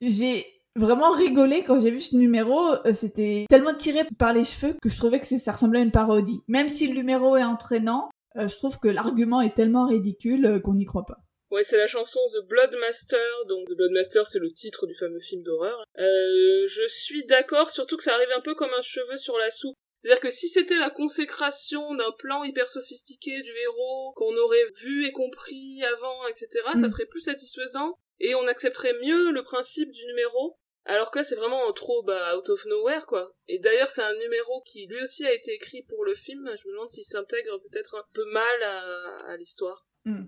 J'ai 0.00 0.44
vraiment 0.74 1.12
rigolé 1.12 1.62
quand 1.62 1.80
j'ai 1.80 1.92
vu 1.92 2.00
ce 2.00 2.16
numéro, 2.16 2.58
c'était 2.92 3.46
tellement 3.48 3.74
tiré 3.74 4.04
par 4.18 4.32
les 4.32 4.44
cheveux 4.44 4.76
que 4.82 4.88
je 4.88 4.96
trouvais 4.96 5.20
que 5.20 5.26
ça 5.26 5.52
ressemblait 5.52 5.78
à 5.78 5.82
une 5.82 5.92
parodie. 5.92 6.40
Même 6.48 6.68
si 6.68 6.88
le 6.88 6.94
numéro 6.94 7.36
est 7.36 7.44
entraînant, 7.44 8.10
je 8.34 8.54
trouve 8.56 8.78
que 8.78 8.88
l'argument 8.88 9.40
est 9.40 9.54
tellement 9.54 9.86
ridicule 9.86 10.60
qu'on 10.62 10.74
n'y 10.74 10.84
croit 10.84 11.06
pas. 11.06 11.25
Ouais, 11.56 11.64
c'est 11.64 11.78
la 11.78 11.86
chanson 11.86 12.20
The 12.34 12.46
Bloodmaster, 12.46 13.46
donc 13.48 13.66
The 13.66 13.72
Bloodmaster 13.72 14.26
c'est 14.26 14.38
le 14.38 14.52
titre 14.52 14.86
du 14.86 14.94
fameux 14.94 15.18
film 15.18 15.42
d'horreur. 15.42 15.82
Euh, 15.98 16.66
je 16.66 16.86
suis 16.86 17.24
d'accord, 17.24 17.70
surtout 17.70 17.96
que 17.96 18.02
ça 18.02 18.12
arrive 18.12 18.30
un 18.36 18.42
peu 18.42 18.54
comme 18.54 18.74
un 18.74 18.82
cheveu 18.82 19.16
sur 19.16 19.38
la 19.38 19.50
soupe. 19.50 19.74
C'est-à-dire 19.96 20.20
que 20.20 20.28
si 20.28 20.50
c'était 20.50 20.76
la 20.76 20.90
consécration 20.90 21.94
d'un 21.94 22.12
plan 22.18 22.44
hyper 22.44 22.68
sophistiqué 22.68 23.40
du 23.40 23.50
héros, 23.56 24.12
qu'on 24.16 24.36
aurait 24.36 24.66
vu 24.82 25.06
et 25.06 25.12
compris 25.12 25.82
avant, 25.82 26.26
etc., 26.26 26.48
ça 26.74 26.88
mm. 26.88 26.90
serait 26.90 27.06
plus 27.06 27.22
satisfaisant, 27.22 27.94
et 28.20 28.34
on 28.34 28.46
accepterait 28.46 28.92
mieux 29.02 29.30
le 29.30 29.42
principe 29.42 29.90
du 29.90 30.04
numéro, 30.04 30.58
alors 30.84 31.10
que 31.10 31.20
là 31.20 31.24
c'est 31.24 31.36
vraiment 31.36 31.72
trop 31.72 32.02
bah, 32.02 32.36
out 32.36 32.50
of 32.50 32.66
nowhere, 32.66 33.06
quoi. 33.06 33.34
Et 33.48 33.58
d'ailleurs 33.58 33.88
c'est 33.88 34.02
un 34.02 34.14
numéro 34.16 34.60
qui 34.66 34.86
lui 34.88 35.02
aussi 35.02 35.24
a 35.24 35.32
été 35.32 35.54
écrit 35.54 35.84
pour 35.84 36.04
le 36.04 36.14
film, 36.14 36.54
je 36.54 36.68
me 36.68 36.74
demande 36.74 36.90
s'il 36.90 37.04
s'intègre 37.04 37.58
peut-être 37.70 37.94
un 37.94 38.04
peu 38.12 38.26
mal 38.26 38.62
à, 38.62 39.34
l'histoire. 39.38 39.86
Mm. 40.04 40.26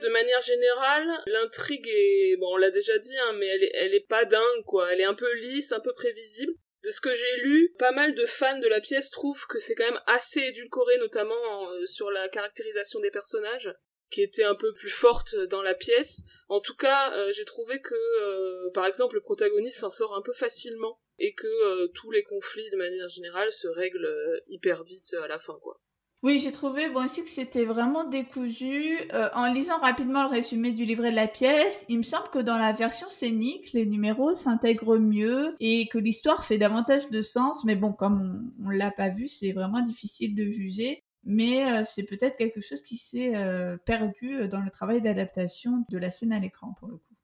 De 0.00 0.08
manière 0.08 0.42
générale, 0.42 1.08
l'intrigue 1.26 1.88
est, 1.88 2.36
bon, 2.36 2.52
on 2.52 2.56
l'a 2.56 2.70
déjà 2.70 2.98
dit, 2.98 3.16
hein, 3.16 3.32
mais 3.38 3.46
elle 3.46 3.64
est, 3.64 3.72
elle 3.74 3.94
est 3.94 4.06
pas 4.06 4.26
dingue, 4.26 4.64
quoi. 4.66 4.92
Elle 4.92 5.00
est 5.00 5.04
un 5.04 5.14
peu 5.14 5.32
lisse, 5.34 5.72
un 5.72 5.80
peu 5.80 5.94
prévisible. 5.94 6.52
De 6.82 6.90
ce 6.90 7.00
que 7.00 7.14
j'ai 7.14 7.36
lu, 7.38 7.74
pas 7.78 7.92
mal 7.92 8.14
de 8.14 8.26
fans 8.26 8.58
de 8.58 8.68
la 8.68 8.80
pièce 8.80 9.10
trouvent 9.10 9.46
que 9.46 9.58
c'est 9.58 9.74
quand 9.74 9.90
même 9.90 10.00
assez 10.06 10.40
édulcoré, 10.40 10.98
notamment 10.98 11.70
euh, 11.70 11.86
sur 11.86 12.10
la 12.10 12.28
caractérisation 12.28 13.00
des 13.00 13.10
personnages, 13.10 13.74
qui 14.10 14.22
était 14.22 14.44
un 14.44 14.54
peu 14.54 14.74
plus 14.74 14.90
forte 14.90 15.34
dans 15.34 15.62
la 15.62 15.74
pièce. 15.74 16.22
En 16.48 16.60
tout 16.60 16.76
cas, 16.76 17.12
euh, 17.16 17.32
j'ai 17.32 17.46
trouvé 17.46 17.80
que, 17.80 17.94
euh, 17.94 18.70
par 18.72 18.84
exemple, 18.86 19.14
le 19.14 19.22
protagoniste 19.22 19.80
s'en 19.80 19.90
sort 19.90 20.14
un 20.14 20.22
peu 20.22 20.34
facilement 20.34 21.00
et 21.18 21.32
que 21.32 21.86
tous 21.94 22.10
les 22.10 22.22
conflits, 22.22 22.68
de 22.68 22.76
manière 22.76 23.08
générale, 23.08 23.50
se 23.50 23.66
règlent 23.66 24.42
hyper 24.48 24.84
vite 24.84 25.14
à 25.14 25.26
la 25.26 25.38
fin, 25.38 25.58
quoi. 25.62 25.80
Oui, 26.22 26.38
j'ai 26.38 26.50
trouvé 26.50 26.88
bon 26.88 27.04
aussi 27.04 27.22
que 27.22 27.30
c'était 27.30 27.64
vraiment 27.64 28.04
décousu. 28.04 28.98
Euh, 29.12 29.28
en 29.34 29.52
lisant 29.52 29.78
rapidement 29.78 30.24
le 30.24 30.30
résumé 30.30 30.72
du 30.72 30.84
livret 30.84 31.10
de 31.10 31.16
la 31.16 31.28
pièce, 31.28 31.84
il 31.88 31.98
me 31.98 32.02
semble 32.02 32.30
que 32.30 32.38
dans 32.38 32.56
la 32.56 32.72
version 32.72 33.08
scénique, 33.10 33.72
les 33.72 33.86
numéros 33.86 34.34
s'intègrent 34.34 34.98
mieux 34.98 35.54
et 35.60 35.88
que 35.88 35.98
l'histoire 35.98 36.44
fait 36.44 36.58
davantage 36.58 37.10
de 37.10 37.22
sens. 37.22 37.64
Mais 37.64 37.76
bon, 37.76 37.92
comme 37.92 38.52
on, 38.64 38.70
ne 38.70 38.76
l'a 38.76 38.90
pas 38.90 39.10
vu, 39.10 39.28
c'est 39.28 39.52
vraiment 39.52 39.82
difficile 39.82 40.34
de 40.34 40.50
juger. 40.50 41.04
Mais 41.24 41.70
euh, 41.70 41.82
c'est 41.84 42.04
peut-être 42.04 42.36
quelque 42.36 42.60
chose 42.60 42.82
qui 42.82 42.96
s'est 42.96 43.36
euh, 43.36 43.76
perdu 43.76 44.48
dans 44.48 44.62
le 44.62 44.70
travail 44.70 45.02
d'adaptation 45.02 45.84
de 45.90 45.98
la 45.98 46.10
scène 46.10 46.32
à 46.32 46.38
l'écran 46.38 46.74
pour 46.78 46.88
le 46.88 46.96
coup. 46.96 47.14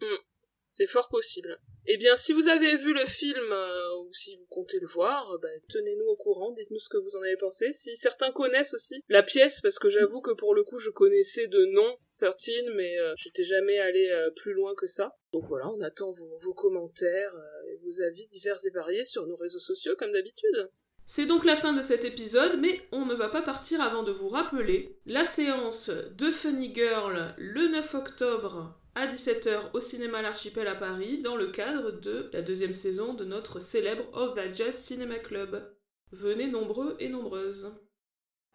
Hmm. 0.00 0.31
C'est 0.72 0.86
fort 0.86 1.10
possible. 1.10 1.60
Eh 1.86 1.98
bien, 1.98 2.16
si 2.16 2.32
vous 2.32 2.48
avez 2.48 2.78
vu 2.78 2.94
le 2.94 3.04
film 3.04 3.52
euh, 3.52 3.96
ou 3.98 4.14
si 4.14 4.36
vous 4.36 4.46
comptez 4.46 4.80
le 4.80 4.86
voir, 4.86 5.38
bah, 5.42 5.48
tenez-nous 5.68 6.06
au 6.06 6.16
courant, 6.16 6.50
dites-nous 6.52 6.78
ce 6.78 6.88
que 6.88 6.96
vous 6.96 7.14
en 7.14 7.20
avez 7.20 7.36
pensé. 7.36 7.74
Si 7.74 7.94
certains 7.94 8.32
connaissent 8.32 8.72
aussi 8.72 9.04
la 9.10 9.22
pièce, 9.22 9.60
parce 9.60 9.78
que 9.78 9.90
j'avoue 9.90 10.22
que 10.22 10.30
pour 10.30 10.54
le 10.54 10.64
coup, 10.64 10.78
je 10.78 10.88
connaissais 10.88 11.46
de 11.46 11.66
nom 11.66 11.98
13, 12.18 12.72
mais 12.74 12.98
euh, 12.98 13.12
j'étais 13.18 13.44
jamais 13.44 13.80
allé 13.80 14.08
euh, 14.08 14.30
plus 14.30 14.54
loin 14.54 14.74
que 14.74 14.86
ça. 14.86 15.14
Donc 15.34 15.44
voilà, 15.46 15.68
on 15.68 15.80
attend 15.82 16.10
vos, 16.10 16.54
commentaires 16.54 17.34
et 17.68 17.76
vos 17.84 18.00
avis 18.00 18.26
divers 18.28 18.64
et 18.64 18.70
variés 18.70 19.04
sur 19.04 19.26
nos 19.26 19.36
réseaux 19.36 19.58
sociaux, 19.58 19.94
comme 19.98 20.12
d'habitude. 20.12 20.70
C'est 21.04 21.26
donc 21.26 21.44
la 21.44 21.56
fin 21.56 21.74
de 21.74 21.82
cet 21.82 22.06
épisode, 22.06 22.58
mais 22.58 22.80
on 22.92 23.04
ne 23.04 23.14
va 23.14 23.28
pas 23.28 23.42
partir 23.42 23.82
avant 23.82 24.04
de 24.04 24.12
vous 24.12 24.28
rappeler 24.28 24.96
la 25.04 25.26
séance 25.26 25.90
de 25.90 26.30
Funny 26.30 26.74
Girl 26.74 27.34
le 27.36 27.68
9 27.68 27.94
octobre 27.94 28.81
à 28.94 29.06
17h 29.06 29.70
au 29.72 29.80
cinéma 29.80 30.22
L'Archipel 30.22 30.66
à 30.66 30.74
Paris 30.74 31.20
dans 31.22 31.36
le 31.36 31.48
cadre 31.48 31.92
de 31.92 32.30
la 32.32 32.42
deuxième 32.42 32.74
saison 32.74 33.14
de 33.14 33.24
notre 33.24 33.60
célèbre 33.60 34.04
Of 34.12 34.34
That 34.34 34.52
Jazz 34.52 34.74
Cinema 34.74 35.18
Club. 35.18 35.70
Venez 36.12 36.48
nombreux 36.48 36.96
et 37.00 37.08
nombreuses. 37.08 37.72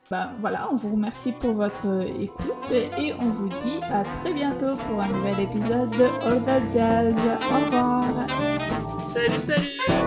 Ben 0.10 0.32
voilà, 0.40 0.70
on 0.72 0.76
vous 0.76 0.94
remercie 0.94 1.34
pour 1.34 1.52
votre 1.52 1.86
écoute 2.22 2.72
et 2.72 3.14
on 3.14 3.30
vous 3.30 3.50
dit 3.50 3.80
à 3.84 4.04
très 4.04 4.32
bientôt 4.32 4.76
pour 4.88 5.02
un 5.02 5.10
nouvel 5.10 5.40
épisode 5.42 5.90
de 5.92 6.06
All 6.22 6.46
That 6.46 6.70
Jazz. 6.70 7.16
Au 7.52 7.66
revoir. 7.66 8.08
Salut, 9.12 9.40
salut 9.40 10.07